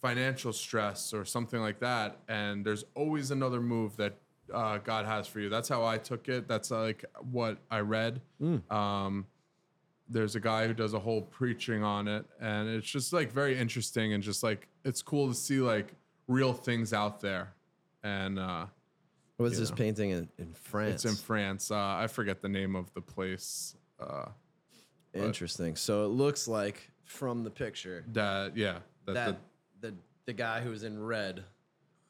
[0.01, 2.17] financial stress or something like that.
[2.27, 4.15] And there's always another move that
[4.51, 5.47] uh, God has for you.
[5.47, 6.47] That's how I took it.
[6.47, 8.19] That's like what I read.
[8.69, 9.27] Um,
[10.09, 13.57] there's a guy who does a whole preaching on it, and it's just like very
[13.57, 15.93] interesting and just like it's cool to see like
[16.27, 17.53] real things out there.
[18.03, 18.65] And uh,
[19.41, 19.75] What's you this know.
[19.75, 21.05] painting in, in France?
[21.05, 21.71] it's in France.
[21.71, 23.75] Uh, I forget the name of the place.
[23.99, 24.25] Uh,
[25.13, 25.75] Interesting.
[25.75, 29.37] So it looks like from the picture that yeah, that, that
[29.81, 29.93] the
[30.25, 31.43] the guy who's in red,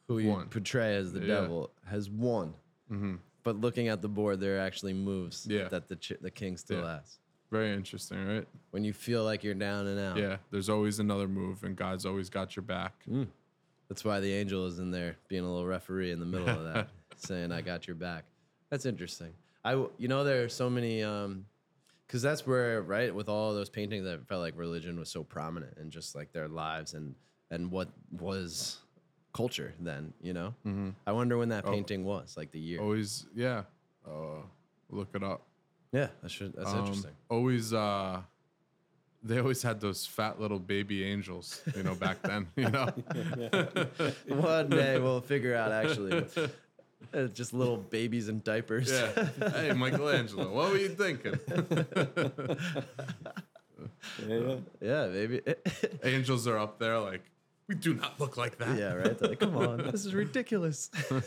[0.07, 0.47] who you Won.
[0.49, 1.41] portray as the Yeah.
[1.41, 2.53] devil, has won.
[2.91, 3.17] Mhm.
[3.43, 5.67] But looking at the board, there are actually moves Yeah.
[5.69, 6.97] that the ch- the king still Yeah.
[6.99, 7.17] has.
[7.49, 8.47] very interesting, right?
[8.69, 12.05] When you feel like you're down and out, Yeah, there's always another move, and God's
[12.05, 13.03] always got your back.
[13.89, 16.63] that's why the angel is in there being a little referee in the middle of
[16.73, 16.89] that,
[17.21, 18.25] saying, "I got your back."
[18.69, 19.33] That's interesting.
[19.63, 21.45] I you know, there are so many, um,
[22.07, 25.77] because that's where, right, with all those paintings, I felt like religion was so prominent
[25.77, 27.15] and just like their lives and
[27.51, 28.79] and what was
[29.33, 30.13] culture then.
[30.21, 30.89] You know, Mm-hmm.
[31.05, 32.81] I wonder when that painting was, like the year.
[32.81, 33.63] Always, yeah.
[34.07, 34.41] Uh,
[34.89, 35.45] look it up.
[35.91, 37.11] Yeah, that's should, that's Um, interesting.
[37.29, 38.21] Always, uh,
[39.23, 42.47] they always had those fat little baby angels, you know, back then.
[42.55, 42.87] You know,
[44.27, 46.25] One day we'll figure out actually.
[47.13, 48.91] Uh, just little babies in diapers.
[48.91, 49.29] yeah.
[49.51, 51.39] Hey, Michelangelo, what were you thinking?
[54.27, 54.55] Yeah, yeah.
[54.81, 55.41] yeah, maybe.
[56.03, 57.21] Angels are up there, like
[57.67, 58.77] we do not look like that.
[58.77, 59.17] yeah, right.
[59.17, 60.89] They're like, come on, this is ridiculous.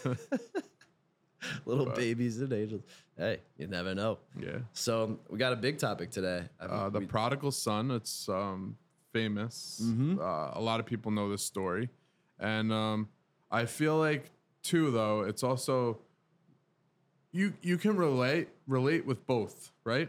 [1.66, 2.82] little But- babies and angels.
[3.16, 4.18] Hey, you never know.
[4.38, 4.58] yeah.
[4.72, 6.44] So we got a big topic today.
[6.60, 7.90] I Uh, the we- prodigal son.
[7.92, 8.76] It's um,
[9.12, 9.80] famous.
[9.82, 10.18] Mm-hmm.
[10.20, 11.88] Uh, a lot of people know this story,
[12.38, 13.08] and um,
[13.50, 14.30] I feel like
[14.64, 16.00] too though it's also
[17.34, 20.08] you you can relate relate with both, right?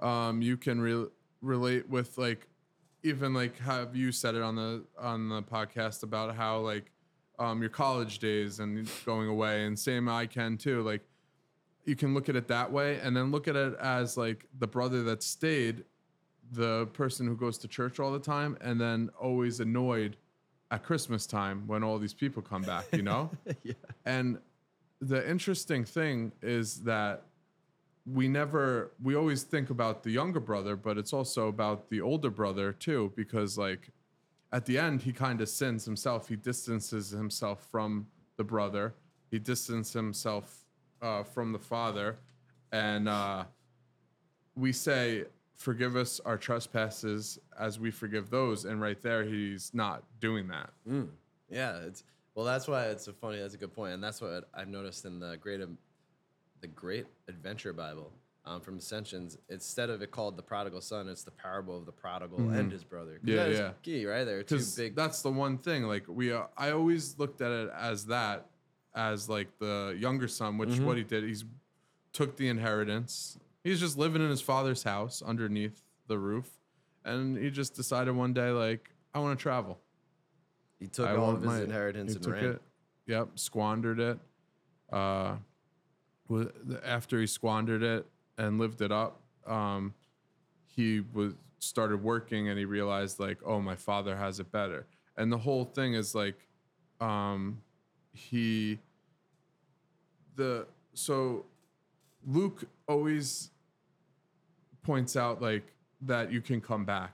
[0.00, 1.08] Um, you can re-
[1.42, 2.48] relate with like
[3.02, 6.90] even like have you said it on the on the podcast about how like
[7.38, 10.82] um, your college days and going away, and same I can too.
[10.82, 11.02] Like
[11.84, 14.66] you can look at it that way, and then look at it as like the
[14.66, 15.84] brother that stayed,
[16.50, 20.16] the person who goes to church all the time, and then always annoyed
[20.70, 22.86] at Christmas time when all these people come back.
[22.92, 23.30] You know.
[23.62, 23.74] yeah.
[24.04, 24.38] And
[25.00, 27.22] the interesting thing is that
[28.06, 32.30] we never we always think about the younger brother, but it's also about the older
[32.30, 33.90] brother too, because like
[34.52, 36.28] at the end he kind of sins himself.
[36.28, 38.94] He distances himself from the brother.
[39.30, 40.64] He distances himself
[41.02, 42.18] uh, from the father,
[42.72, 43.44] and uh,
[44.58, 45.24] we say,
[45.58, 50.70] "Forgive us our trespasses, as we forgive those." And right there, he's not doing that.
[51.50, 52.02] Yeah, it's
[52.34, 52.46] well.
[52.46, 53.38] That's why it's a funny.
[53.38, 55.60] That's a good point, and that's what I've noticed in the great,
[56.60, 58.10] the Great Adventure Bible
[58.44, 59.36] um, from Ascensions.
[59.48, 62.84] Instead of it called the prodigal son, it's the parable of the prodigal and his
[62.84, 63.18] brother.
[63.24, 63.28] Mm-hmm.
[63.28, 63.70] Yeah, yeah.
[63.82, 64.24] key, right?
[64.24, 64.94] There two big.
[64.96, 68.46] that's the one thing like we uh, i always looked at it as that
[68.94, 70.86] as like the younger son which Mm-hmm.
[70.86, 71.44] what he did he's
[72.12, 76.48] took the inheritance he's just living in his father's house underneath the roof
[77.04, 79.78] and he just decided one day like i want to travel.
[80.78, 82.44] He took I all of his my- inheritance and took ran.
[82.44, 82.62] it.
[83.06, 84.18] Yep squandered it
[84.92, 85.36] uh
[86.84, 89.94] after he squandered it and lived it up um
[90.66, 94.86] he was started working and he realized like oh my father has it better.
[95.16, 96.36] And the whole thing is like
[97.00, 97.60] um
[98.12, 98.78] he
[100.36, 101.44] the so
[102.28, 103.50] luke always
[104.82, 107.12] points out like that you can come back.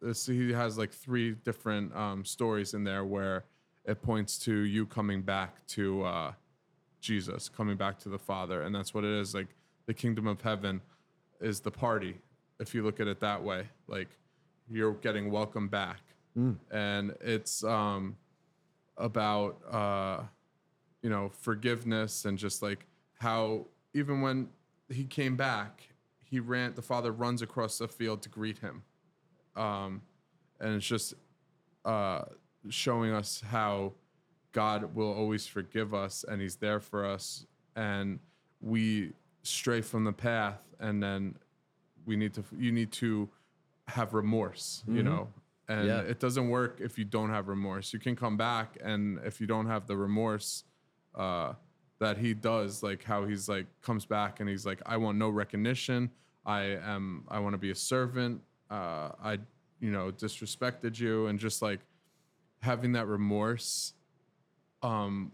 [0.00, 3.44] This he has like three different um stories in there where
[3.84, 6.32] it points to you coming back to uh
[7.00, 8.62] jesus coming back to the father.
[8.62, 9.48] And that's what it is like
[9.86, 10.80] the kingdom of heaven
[11.40, 12.16] is the party
[12.58, 13.68] if you look at it that way.
[13.86, 14.08] Like
[14.70, 16.00] you're getting welcome back.
[16.70, 18.16] And it's um
[18.96, 20.22] about uh
[21.02, 22.86] you know forgiveness and just like
[23.20, 24.48] how even when
[24.88, 28.82] he came back he ran the father runs across the field to greet him.
[29.56, 30.02] Um
[30.60, 31.14] and it's just
[31.84, 32.22] uh
[32.68, 33.92] showing us how
[34.52, 37.46] god will always forgive us and he's there for us.
[37.76, 38.18] And
[38.60, 41.36] we stray from the path and then
[42.04, 43.28] we need to you need to
[43.88, 45.28] have remorse you know?
[45.68, 46.00] And Yeah.
[46.00, 47.92] it doesn't work if you don't have remorse.
[47.92, 50.64] You can come back and if you don't have the remorse
[51.14, 51.52] uh
[52.04, 55.28] that he does like how he's like comes back and he's like i want no
[55.30, 56.10] recognition.
[56.46, 56.60] I
[56.94, 58.42] am i want to be a servant.
[58.70, 59.38] Uh i
[59.80, 61.26] you know disrespected you.
[61.28, 61.80] And just like
[62.60, 63.94] having that remorse
[64.82, 65.32] um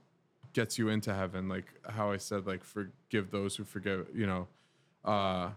[0.52, 1.48] gets you into heaven.
[1.48, 4.46] Like how i said like forgive those who forgive you know?
[5.04, 5.50] Uh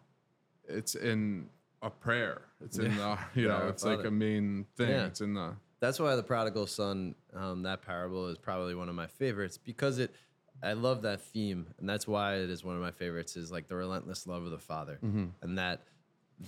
[0.68, 1.50] it's in
[1.82, 2.42] a prayer.
[2.66, 4.08] It's in the you know Our it's like Father.
[4.08, 4.90] a main thing.
[4.90, 5.06] Yeah.
[5.06, 8.96] it's in the That's why the prodigal son, um, that parable is probably one of
[8.96, 10.16] my favorites because it.
[10.64, 13.36] I love that theme, and that's why it is one of my favorites.
[13.36, 14.98] Is like the relentless love of the father,
[15.42, 15.82] and that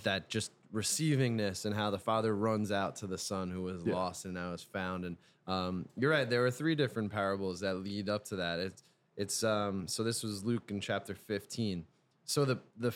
[0.02, 4.24] that just receivingness and how the father runs out to the son who was lost
[4.24, 5.04] and now is found.
[5.04, 6.28] And um, you're right.
[6.28, 8.58] There are three different parables that lead up to that.
[8.58, 8.82] It's
[9.16, 11.84] it's um, so this was Luke in chapter 15.
[12.28, 12.92] So the the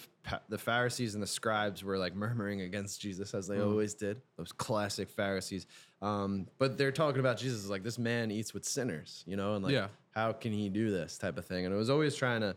[0.48, 3.70] the Pharisees and the scribes were like murmuring against Jesus as they Mm.
[3.70, 4.20] always did.
[4.36, 5.66] Those classic Pharisees.
[6.02, 9.64] Um, but they're talking about Jesus like this man eats with sinners, you know, and
[9.64, 9.88] like Yeah.
[10.10, 11.64] how can he do this type of thing?
[11.64, 12.56] And it was always trying to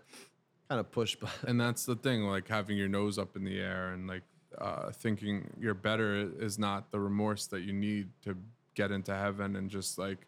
[0.68, 1.16] kind of push.
[1.16, 4.24] bu- and that's the thing like having your nose up in the air and like
[4.58, 8.36] uh, thinking you're better is not the remorse that you need to
[8.76, 10.26] get into heaven and just like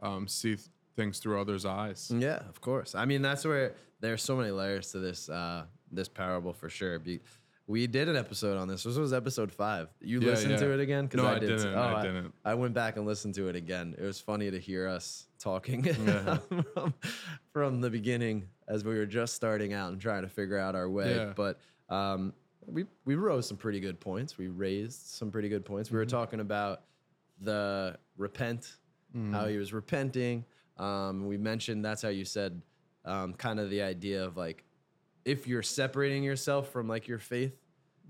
[0.00, 0.56] um, see
[0.96, 2.94] things through others eyes Yeah, of course.
[2.94, 6.98] I mean, that's where there's so many layers to this uh, this parable for sure.
[6.98, 7.20] Be,
[7.66, 8.82] we did an episode on this.
[8.84, 9.88] This was episode five.
[10.00, 11.08] You Yeah, listened to it again?
[11.14, 11.74] No, I did didn't.
[11.74, 12.34] I didn't.
[12.44, 13.94] I went back and listened to it again.
[13.98, 15.82] It was funny to hear us talking
[16.74, 16.94] from,
[17.52, 20.88] from the beginning as we were just starting out and trying to figure out our
[20.90, 21.14] way.
[21.16, 21.32] Yeah.
[21.34, 22.34] But um,
[22.66, 24.36] we we rose some pretty good points.
[24.36, 25.90] We raised some pretty good points.
[25.90, 26.16] We were Mm-hmm.
[26.16, 26.82] talking about
[27.40, 28.76] the repent,
[29.16, 29.32] Mm-hmm.
[29.32, 30.44] how he was repenting.
[30.78, 32.60] Um, we mentioned that's how you said
[33.04, 34.64] um, kind of the idea of like
[35.24, 37.56] if you're separating yourself from like your faith,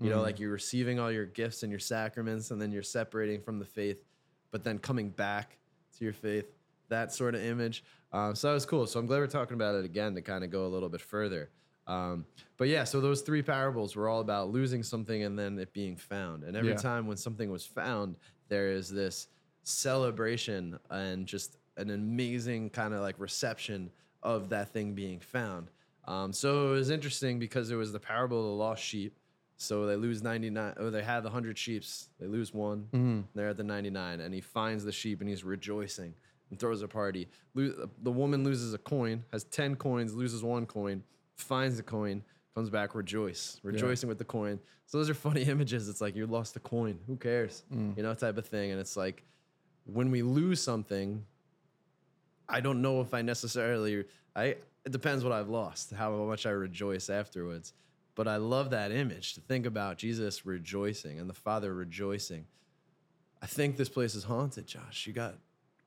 [0.01, 3.41] you know, like you're receiving all your gifts and your sacraments, and then you're separating
[3.41, 4.03] from the faith,
[4.51, 5.57] but then coming back
[5.97, 6.45] to your faith,
[6.89, 7.83] that sort of image.
[8.11, 8.85] Um, so that was cool.
[8.87, 11.01] So I'm glad we're talking about it again to kind of go a little bit
[11.01, 11.49] further.
[11.87, 12.25] Um,
[12.57, 15.95] but yeah, so those three parables were all about losing something and then it being
[15.95, 16.43] found.
[16.43, 16.77] And every Yeah.
[16.77, 18.15] time when something was found,
[18.49, 19.27] there is this
[19.63, 23.89] celebration and just an amazing kind of like reception
[24.23, 25.67] of that thing being found.
[26.05, 29.17] Um, so it was interesting because it was the parable of the lost sheep.
[29.57, 32.09] So they lose 99, or they have the 100 sheeps.
[32.19, 33.25] They lose one.
[33.33, 34.19] They're at the 99.
[34.19, 36.13] And he finds the sheep and he's rejoicing
[36.49, 37.27] and throws a party.
[37.53, 41.03] Lo- the woman loses a coin, has 10 coins, loses one coin,
[41.37, 42.21] finds the coin,
[42.53, 44.59] comes back, rejoice, rejoicing with the coin.
[44.87, 45.87] So those are funny images.
[45.89, 46.99] It's like you lost a coin.
[47.07, 47.63] Who cares?
[47.97, 48.71] You know, type of thing.
[48.71, 49.23] And it's like
[49.85, 51.25] when we lose something,
[52.47, 54.05] I don't know if I necessarily
[54.35, 54.55] I
[54.85, 57.73] it depends what I've lost, how much I rejoice afterwards.
[58.13, 62.45] But I love that image to think about Jesus rejoicing and the Father rejoicing.
[63.41, 65.05] I think this place is haunted, Josh.
[65.05, 65.35] You got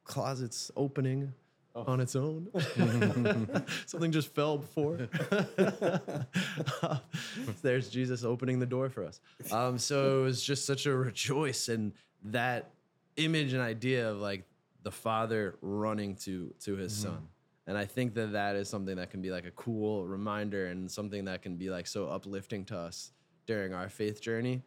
[0.04, 1.32] closets opening
[1.74, 2.48] on its own.
[3.86, 5.08] Something just fell before.
[7.62, 9.20] There's Jesus opening the door for us.
[9.52, 11.92] Um, so it was just such a rejoice and
[12.24, 12.70] that
[13.16, 14.44] image and idea of like
[14.88, 17.28] the father running to to his son.
[17.66, 20.90] And I think that that is something that can be like a cool reminder and
[20.90, 23.12] something that can be like so uplifting to us
[23.46, 24.62] during our faith journey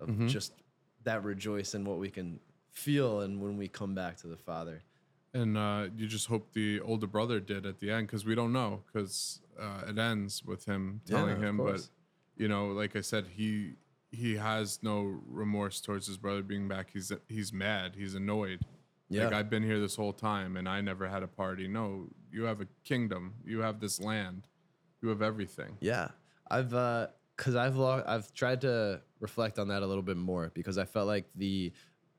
[0.00, 0.52] of just
[1.04, 4.82] that rejoice in what we can feel and when we come back to the father.
[5.34, 8.52] And uh, you just hope the older brother did at the end because we don't
[8.60, 11.56] know because uh, it ends with him Yeah, telling of him.
[11.58, 11.80] But
[12.38, 13.74] you know, like I said, he
[14.10, 16.86] he has no remorse towards his brother being back.
[16.94, 17.94] He's he's mad.
[17.94, 18.60] He's annoyed.
[19.10, 19.38] Like Yeah.
[19.38, 21.66] I've been here this whole time and I never had a party.
[21.68, 23.34] No, you have a kingdom.
[23.44, 24.46] You have this land.
[25.02, 25.76] You have everything.
[25.80, 26.08] Yeah,
[26.50, 30.50] I've uh, cause I've lo- I've tried to reflect on that a little bit more
[30.54, 31.72] because I felt like the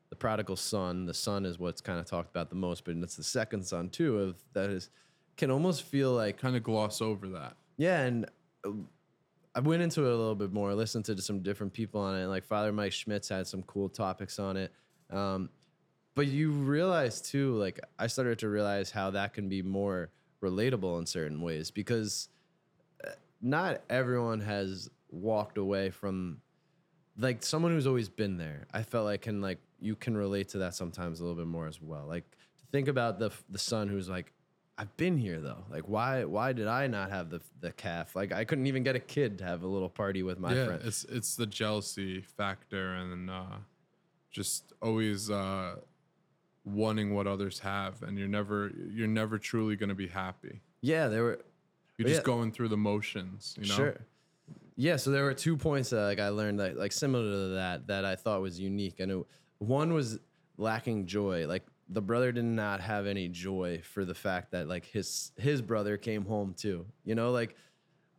[0.08, 3.14] the prodigal son, the son is what's kind of talked about the most, but it's
[3.16, 4.90] the second son too of that is
[5.36, 7.56] can almost feel like Kind of gloss over that.
[7.76, 8.26] yeah, and
[8.66, 8.70] uh,
[9.54, 12.26] I went into it a little bit more, listened to some different people on it.
[12.26, 14.72] Like Father Mike Schmitz had some cool topics on it.
[15.10, 15.50] Um,
[16.14, 20.10] but you realize too, like I started to realize how that can be more
[20.42, 22.28] relatable in certain ways because
[23.04, 26.40] uh, not everyone has walked away from
[27.18, 28.66] like someone who's always been there.
[28.72, 31.66] I felt like can like you can relate to that sometimes a little bit more
[31.66, 32.06] as well.
[32.06, 34.32] Like to think about the the son who's like
[34.78, 35.64] I've been here though.
[35.70, 38.16] Like why why did I not have the the calf?
[38.16, 40.66] Like I couldn't even get a kid to have a little party with my yeah,
[40.66, 40.82] friend.
[40.84, 43.58] it's it's the jealousy factor and uh,
[44.30, 45.76] just always uh,
[46.64, 50.60] wanting what others have, and you're never you're never truly going to be happy.
[50.82, 51.40] Yeah, there were
[51.98, 52.14] You're Yeah.
[52.14, 53.56] just going through the motions.
[53.60, 53.74] You know.
[53.74, 53.96] Sure.
[54.76, 57.86] Yeah, so there were two points that like I learned that like similar to that
[57.88, 59.26] that I thought was unique, and it,
[59.58, 60.18] one was
[60.56, 61.46] lacking joy.
[61.46, 65.60] Like the brother did not have any joy for the fact that like his his
[65.60, 66.86] brother came home too.
[67.04, 67.56] You know, like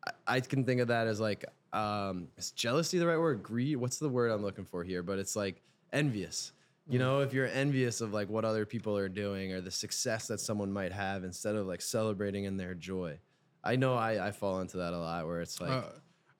[0.06, 3.42] I, I can think of that as like um is jealousy the right word?
[3.42, 3.78] Greed?
[3.78, 5.02] What's the word I'm looking for here?
[5.04, 5.62] But it's like
[5.94, 6.52] envious.
[6.88, 10.28] You know, if you're envious of like what other people are doing or the success
[10.28, 13.20] that someone might have instead of like celebrating in their joy.
[13.64, 15.84] I know I, I fall into that a lot where it's like Uh,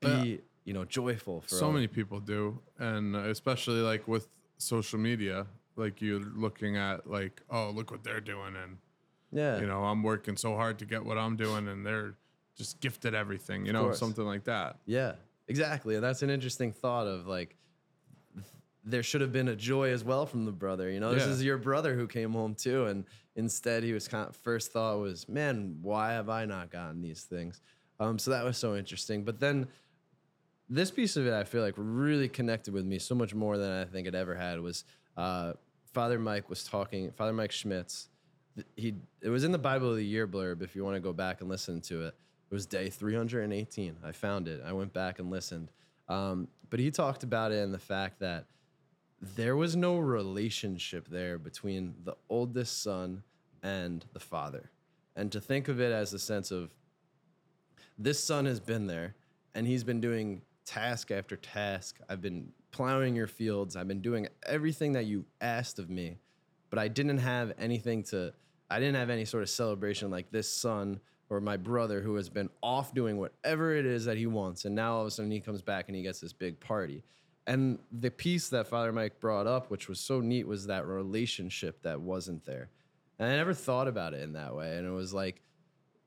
[0.02, 4.28] be you know joyful for so all- many people do and uh, especially like with
[4.58, 8.78] social media like you're looking at like oh look what they're doing and
[9.32, 9.60] yeah.
[9.60, 12.16] you know i'm working so hard to get what i'm doing and they're
[12.56, 14.78] just gifted everything you know something like that.
[14.86, 15.14] Yeah
[15.48, 17.56] exactly and that's an interesting thought of like
[18.84, 21.14] there should have been a joy as well from the brother you know?
[21.14, 21.34] This Yeah.
[21.34, 25.00] is your brother who came home too and instead he was kind of first thought
[25.00, 27.62] was man why have i not gotten these things?
[28.00, 29.24] Um so that was so interesting.
[29.24, 29.68] But then
[30.70, 33.72] this piece of it I feel like really connected with me so much more than
[33.72, 34.84] I think it ever had was
[35.18, 35.54] uh,
[35.94, 38.08] Father Mike was talking Father Mike Schmitz
[38.76, 41.14] he it was in the Bible of the Year blurb if you want to go
[41.14, 42.16] back and listen to it.
[42.50, 44.62] It was day 318 I found it.
[44.66, 45.72] I went back and listened.
[46.10, 48.46] Um, but he talked about it in the fact that
[49.22, 53.24] there was no relationship there between the oldest son
[53.64, 54.72] and the father
[55.16, 56.72] and to think of it as a sense of
[57.98, 59.16] this son has been there
[59.54, 62.00] and he's been doing task after task.
[62.10, 63.76] I've been plowing your fields.
[63.76, 66.18] I've been doing everything that you asked of me,
[66.70, 68.34] but I didn't have anything to,
[68.70, 72.30] I didn't have any sort of celebration like this son or my brother who has
[72.30, 74.66] been off doing whatever it is that he wants.
[74.66, 77.04] And now all of a sudden he comes back and he gets this big party.
[77.48, 81.82] And the piece that Father Mike brought up, which was so neat, was that relationship
[81.84, 82.70] that wasn't there.
[83.18, 84.78] And I never thought about it in that way.
[84.78, 85.42] And it was like,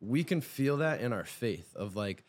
[0.06, 2.24] we can feel that in our faith of like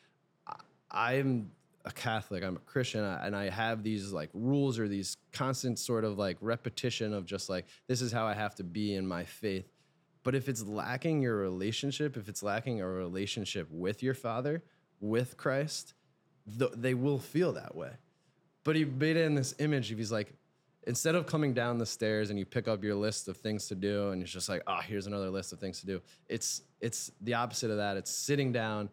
[0.92, 1.52] i'm
[1.84, 6.04] a catholic i'm a christian and i have these like rules or these constant sort
[6.04, 9.24] of like repetition of just like this is how i have to be in my
[9.24, 9.70] faith
[10.24, 14.64] but if it's lacking your relationship if it's lacking a relationship with your father
[15.00, 15.94] with christ
[16.58, 17.92] th- they will feel that way
[18.66, 20.34] but he made it in this image of he's like
[20.88, 23.76] instead of coming down the stairs and you pick up your list of things to
[23.76, 27.12] do and it's just like oh here's another list of things to do it's it's
[27.22, 28.90] the opposite of that it's sitting down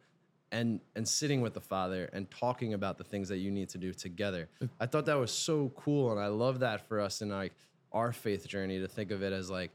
[0.52, 3.78] and and sitting with the father and talking about the things that you need to
[3.78, 4.48] do together
[4.78, 7.52] i thought that was so cool and i love that for us in like
[7.92, 9.70] our faith journey to think of it as like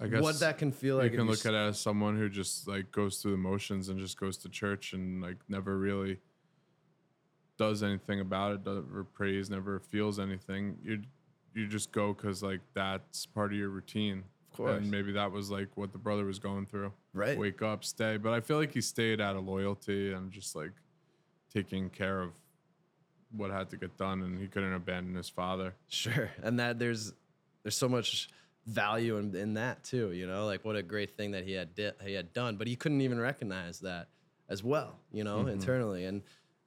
[0.00, 1.10] i guess what that can feel like.
[1.10, 3.98] you can look at it as someone who just like goes through the motions and
[3.98, 6.18] just goes to church and like never really
[7.58, 11.00] does anything about it never prays never feels anything you
[11.54, 14.78] you just go because like that's part of your routine Of course.
[14.78, 17.36] and maybe that was like what the brother was going through Right.
[17.38, 20.72] wake up stay but i feel like he stayed out of loyalty and just like
[21.52, 22.30] taking care of
[23.34, 25.74] what had to get done, and he couldn't abandon his father.
[25.88, 27.12] Sure, and that there's
[27.62, 28.28] there's so much
[28.66, 30.12] value in, in that too.
[30.12, 32.66] You know, like what a great thing that he had di- he had done, but
[32.66, 34.08] he couldn't even recognize that
[34.48, 34.98] as well.
[35.12, 35.48] You know, mm-hmm.
[35.48, 36.22] internally, and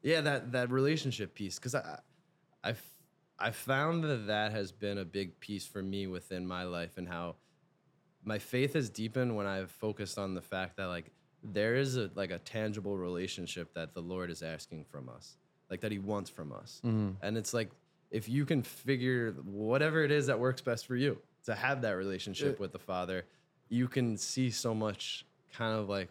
[0.06, 2.00] yeah, that that relationship piece because I
[2.64, 2.82] I've
[3.40, 7.08] I found that that has been a big piece for me within my life and
[7.08, 7.36] how
[8.24, 11.12] my faith has deepened when I've focused on the fact that like
[11.44, 15.38] there is a like a tangible relationship that the Lord is asking from us,
[15.72, 17.12] like that He wants from us, mm-hmm.
[17.24, 17.72] and it's like
[18.12, 21.94] if you can figure whatever it is that works best for you to have that
[21.94, 23.26] relationship It- with the Father,
[23.70, 26.10] you can see so much kind of like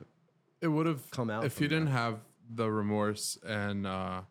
[0.60, 2.18] It would have Come out if you didn't have
[2.52, 4.22] the remorse and uh,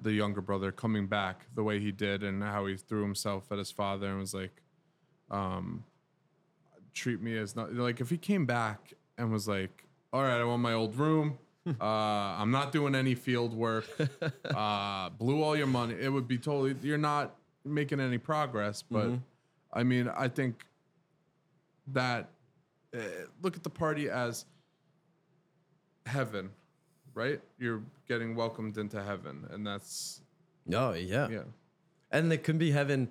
[0.00, 3.58] the younger brother coming back the way he did, and how he threw himself at
[3.58, 4.62] his father and was like,
[5.30, 5.84] um,
[6.92, 10.44] "Treat me as not like." If he came back and was like, "All right, I
[10.44, 11.38] want my old room."
[11.80, 13.86] uh, I'm not doing any field work.
[14.44, 15.94] Uh, blew all your money.
[15.98, 16.76] It would be totally.
[16.82, 17.34] You're not
[17.64, 18.82] making any progress.
[18.82, 19.10] But
[19.72, 20.64] I mean, I think
[21.88, 22.30] that
[22.94, 23.00] uh,
[23.42, 24.44] look at the party as
[26.06, 26.50] heaven,
[27.14, 27.40] right?
[27.58, 30.20] You're getting welcomed into heaven, and that's
[30.72, 31.42] oh yeah, yeah,
[32.10, 33.10] and it can be heaven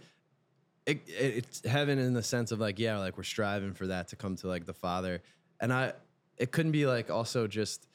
[0.86, 4.10] it, it, it's heaven in the sense of like yeah like we're striving for that
[4.10, 5.22] to come to like the father.
[5.60, 5.94] And i
[6.38, 7.88] it couldn't be like also just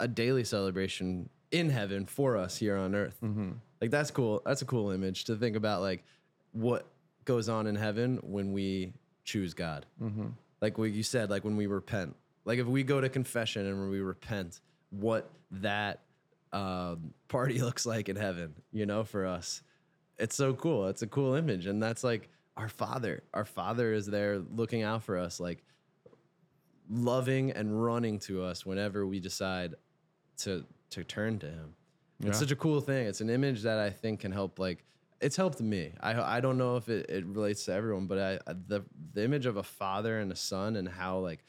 [0.00, 3.18] a daily celebration in heaven for us here on earth.
[3.22, 3.52] Mm-hmm.
[3.80, 6.04] Like that's cool that's a cool image to think about like
[6.52, 6.86] what
[7.24, 9.86] goes on in heaven when we choose god.
[10.02, 10.28] Mm-hmm.
[10.60, 12.16] Like what you said like when we repent.
[12.44, 14.60] Like if we go to confession and when we repent
[14.90, 16.00] what that
[16.52, 19.62] um, party looks like in heaven you know for us.
[20.18, 20.88] It's so cool.
[20.88, 21.66] It's a cool image.
[21.66, 25.62] And that's like our father our father is there looking out for us like
[26.90, 29.74] loving and running to us whenever we decide
[30.38, 31.74] to to turn to him.
[32.18, 32.30] Yeah.
[32.30, 33.06] it's such a cool thing.
[33.06, 34.84] It's an image that i think can help like
[35.20, 35.92] it's helped me.
[36.00, 38.82] I i don't know if it, it relates to everyone but i the
[39.12, 41.44] the image of a father and a son and how like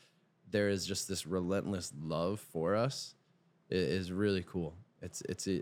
[0.52, 3.16] there is just this relentless love for us
[3.70, 4.74] is really cool.
[5.02, 5.62] It's it's a,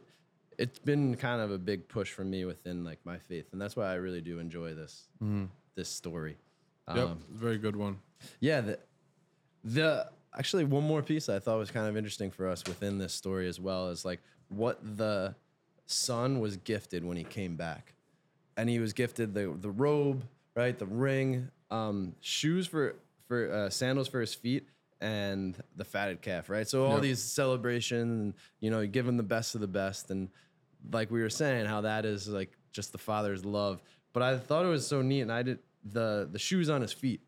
[0.57, 3.75] it's been kind of a big push for me within like my faith and that's
[3.75, 5.07] why i really do enjoy this
[5.75, 6.37] this story.
[6.87, 7.99] Yep, Um, very good one.
[8.39, 8.79] yeah, the,
[9.63, 13.13] the actually one more piece I thought was kind of interesting for us within this
[13.13, 15.35] story as well is like what the
[15.85, 17.93] son was gifted when he came back,
[18.55, 20.23] and he was gifted the the robe,
[20.55, 22.95] right, the ring, um, shoes for
[23.27, 24.67] for uh, sandals for his feet,
[25.01, 26.67] and the fatted calf, right.
[26.67, 27.01] So all Yep.
[27.01, 30.29] these celebrations, you know, you give him the best of the best, and
[30.91, 33.81] like we were saying, how that is like just the father's love.
[34.13, 36.93] But I thought it was so neat, and I did the the shoes on his
[36.93, 37.21] feet,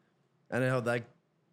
[0.49, 1.05] and how like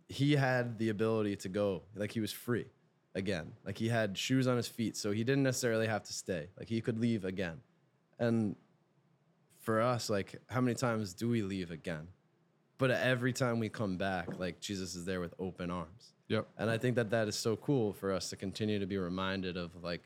[0.08, 2.66] he had the ability to go, like he was free
[3.14, 6.48] again, like he had shoes on his feet, so he didn't necessarily have to stay,
[6.58, 7.60] like he could leave again.
[8.18, 8.56] And
[9.60, 12.08] for us, like how many times do we leave again?
[12.78, 16.12] But every time we come back, like Jesus is there with open arms.
[16.28, 16.48] Yep.
[16.58, 19.56] And I think that that is so cool for us to continue to be reminded
[19.56, 20.02] of like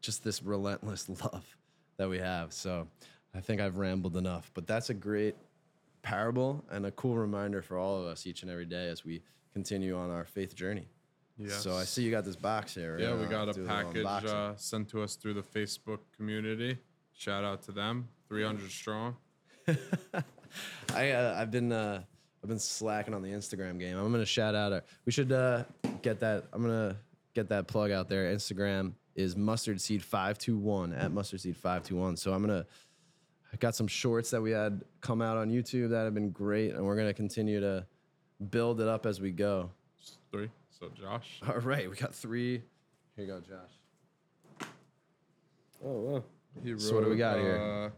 [0.00, 1.44] just this relentless love
[1.96, 2.52] that we have.
[2.52, 2.86] So
[3.34, 5.34] I think I've rambled enough, but that's a great
[6.02, 9.22] parable and a cool reminder for all of us each and every day as we
[9.52, 10.86] continue on our faith journey.
[11.48, 12.96] So I see you got this box here.
[12.96, 16.78] Yeah, We're we gonna got a package uh, sent to us through the Facebook community.
[17.12, 19.16] Shout out to them, 300 strong.
[20.94, 22.02] I uh, I've been uh,
[22.42, 23.96] I've been slacking on the Instagram game.
[23.96, 24.72] I'm gonna shout out.
[24.72, 25.64] Our, we should uh,
[26.02, 26.44] get that.
[26.52, 26.96] I'm gonna
[27.34, 28.34] get that plug out there.
[28.34, 32.16] Instagram is mustard seed five two one at mustard seed five two one.
[32.16, 32.66] So I'm gonna.
[33.52, 36.74] I got some shorts that we had come out on YouTube that have been great,
[36.74, 37.86] and we're gonna continue to
[38.50, 39.70] build it up as we go.
[40.30, 40.50] Three.
[40.70, 41.40] So Josh.
[41.48, 42.62] All right, we got three.
[43.16, 44.68] Here you go, Josh.
[45.84, 46.24] Oh wow.
[46.62, 47.92] He So what do we got here?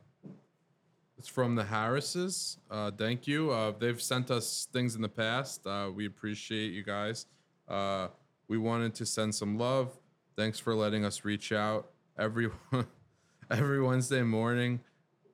[1.19, 2.59] It's from the Harrises.
[2.71, 3.51] Uh, thank you.
[3.51, 5.67] Uh, they've sent us things in the past.
[5.67, 7.27] Uh, we appreciate you guys.
[7.69, 8.09] Uh,
[8.49, 9.97] we wanted to send some love.
[10.37, 12.51] Thanks for letting us reach out every
[13.51, 14.81] every Wednesday morning.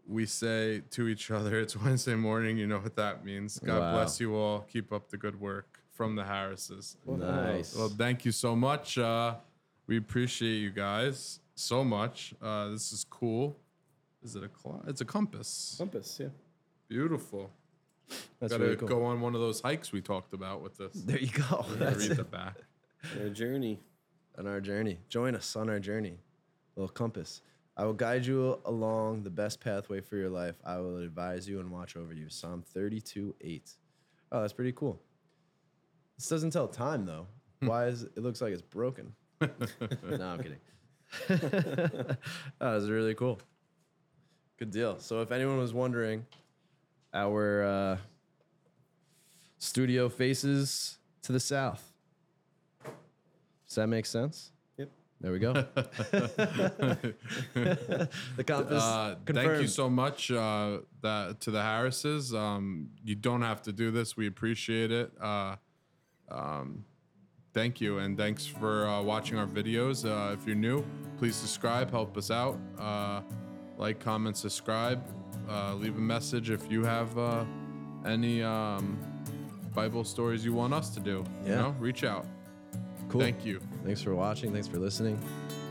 [0.07, 3.59] We say to each other, "It's Wednesday morning." You know what that means.
[3.59, 3.93] God Wow.
[3.95, 4.61] bless you all.
[4.61, 6.97] Keep up the good work from the Harrises.
[7.07, 7.74] Nice.
[7.76, 8.99] Well, thank you so much.
[8.99, 9.35] Uh,
[9.89, 12.35] we appreciate you guys so much.
[12.41, 13.57] Uh, this is cool.
[14.23, 14.85] Is it a clock?
[14.87, 15.75] It's a compass.
[15.79, 16.29] Compass, yeah.
[16.89, 17.51] Beautiful.
[18.41, 18.89] That's Gotta really cool.
[18.89, 20.93] go on one of those hikes we talked about with this.
[20.95, 21.64] There you go.
[21.79, 22.57] That's Read the back.
[23.20, 23.81] Our journey.
[24.39, 24.99] on our journey.
[25.09, 26.18] Join us on our journey.
[26.77, 27.43] little compass.
[27.77, 30.55] I will guide you along the best pathway for your life.
[30.64, 32.29] I will advise you and watch over you.
[32.29, 33.70] Psalm 32 8.
[34.31, 35.01] Oh, that's pretty cool.
[36.18, 37.27] This doesn't tell time though.
[37.61, 37.66] Hmm.
[37.68, 39.14] Why is it looks like it's broken?
[39.41, 39.49] no,
[40.09, 40.59] I'm kidding.
[41.29, 42.18] that
[42.61, 43.41] was really cool.
[44.59, 44.99] Good deal.
[44.99, 46.27] So, if anyone was wondering,
[47.15, 47.97] our uh,
[49.59, 51.93] studio faces to the south.
[52.85, 54.51] Does that make sense?
[54.77, 54.91] Yep.
[55.21, 55.53] There we go.
[55.55, 57.19] the
[58.45, 58.83] compass.
[58.83, 62.35] Uh, thank you so much uh, that to the Harrises.
[62.35, 64.17] Um, you don't have to do this.
[64.17, 65.13] We appreciate it.
[65.21, 65.57] Uh,
[66.31, 66.85] um,
[67.55, 70.05] thank you, and thanks for uh, watching our videos.
[70.05, 70.85] Uh, if you're new,
[71.19, 71.91] please subscribe.
[71.91, 72.59] Help us out.
[73.83, 75.03] Like, comment, subscribe.
[75.51, 77.45] Uh, leave a message if you have uh,
[78.07, 78.97] any um,
[79.74, 81.24] Bible stories you want us to do.
[81.45, 81.57] You Yeah.
[81.62, 82.24] know, reach out.
[83.09, 83.20] Cool.
[83.22, 83.61] Thank you.
[83.85, 84.53] Thanks for watching.
[84.53, 85.18] Thanks for listening.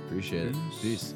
[0.08, 0.56] Appreciate it.
[0.82, 1.14] Peace.